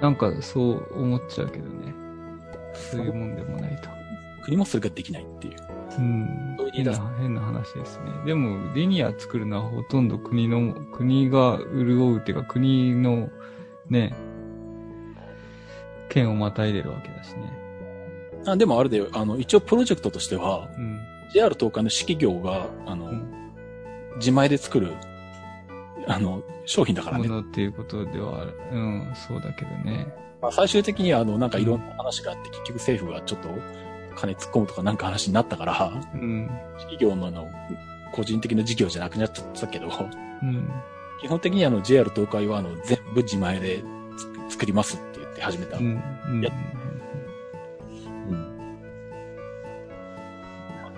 [0.00, 1.94] なんかそう思っちゃうけどね。
[2.74, 3.88] そういうもんでもないと。
[4.42, 5.56] 国もそれができないっていう。
[5.98, 8.04] うんそう変な、変な話ですね。
[8.24, 13.28] でも、リニア作るのはほとんど国の、国が潤うっていうか、国の、
[13.88, 14.14] ね、
[16.08, 17.52] 県をまたいでるわけだしね。
[18.46, 21.00] あでもあれだよ、あの、一応プロジェクトとしては、うん。
[21.32, 23.36] JR 東海の指揮業が、あの、うん
[24.16, 24.92] 自前で作る、
[26.06, 27.28] あの、商品だからね。
[27.28, 30.06] ものっていうことでは、うん、そうだけどね。
[30.40, 33.48] まあ、最終的には、あの、なんかいろんな話があって、結局政府がちょっと
[34.16, 36.50] 金突っ込むとかなんか話になったから、うん。
[36.80, 37.48] 指揮業のあの、
[38.12, 39.88] 個人的な事業じゃなくなっちゃったけど、
[40.42, 40.70] うん。
[41.20, 43.84] 基本的にあの JR 東海はあの全部自前で
[44.48, 45.76] つ作りますって言って始めた。
[45.76, 45.84] うん。
[45.84, 45.88] う
[46.36, 46.42] ん。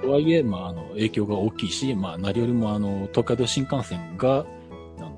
[0.02, 4.44] とはいえ、まあ、あの、影響が大きいし、まあ、何よりもあの、東海道新幹線が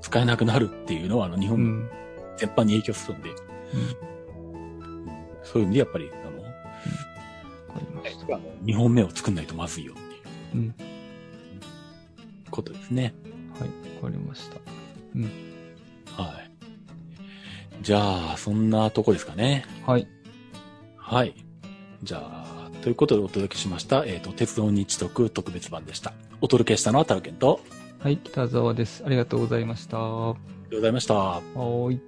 [0.01, 1.89] 使えなくなるっていうのは、あの、日本うん。
[2.37, 3.29] 全般に影響するんで、
[5.43, 8.35] そういう意味でやっぱり、あの、わかりました。
[8.35, 10.75] あの日本目を作んないとまずいよっていううん。
[12.51, 13.13] ことですね。
[13.59, 13.69] はい、
[14.03, 14.57] わかりました。
[16.21, 16.51] はい。
[17.81, 19.65] じゃあ、そんなとこですかね。
[19.85, 20.07] はい。
[20.97, 21.35] はい。
[22.03, 26.13] じゃあ、ということでお届けしました、えっ、と、鉄道日特特別版でした。
[26.41, 27.61] お届けしたのはタラケンと
[28.05, 29.03] はい、北沢です。
[29.03, 29.97] ありがとうございました。
[29.97, 30.35] は
[30.73, 31.41] うございました。
[31.89, 31.99] ーい。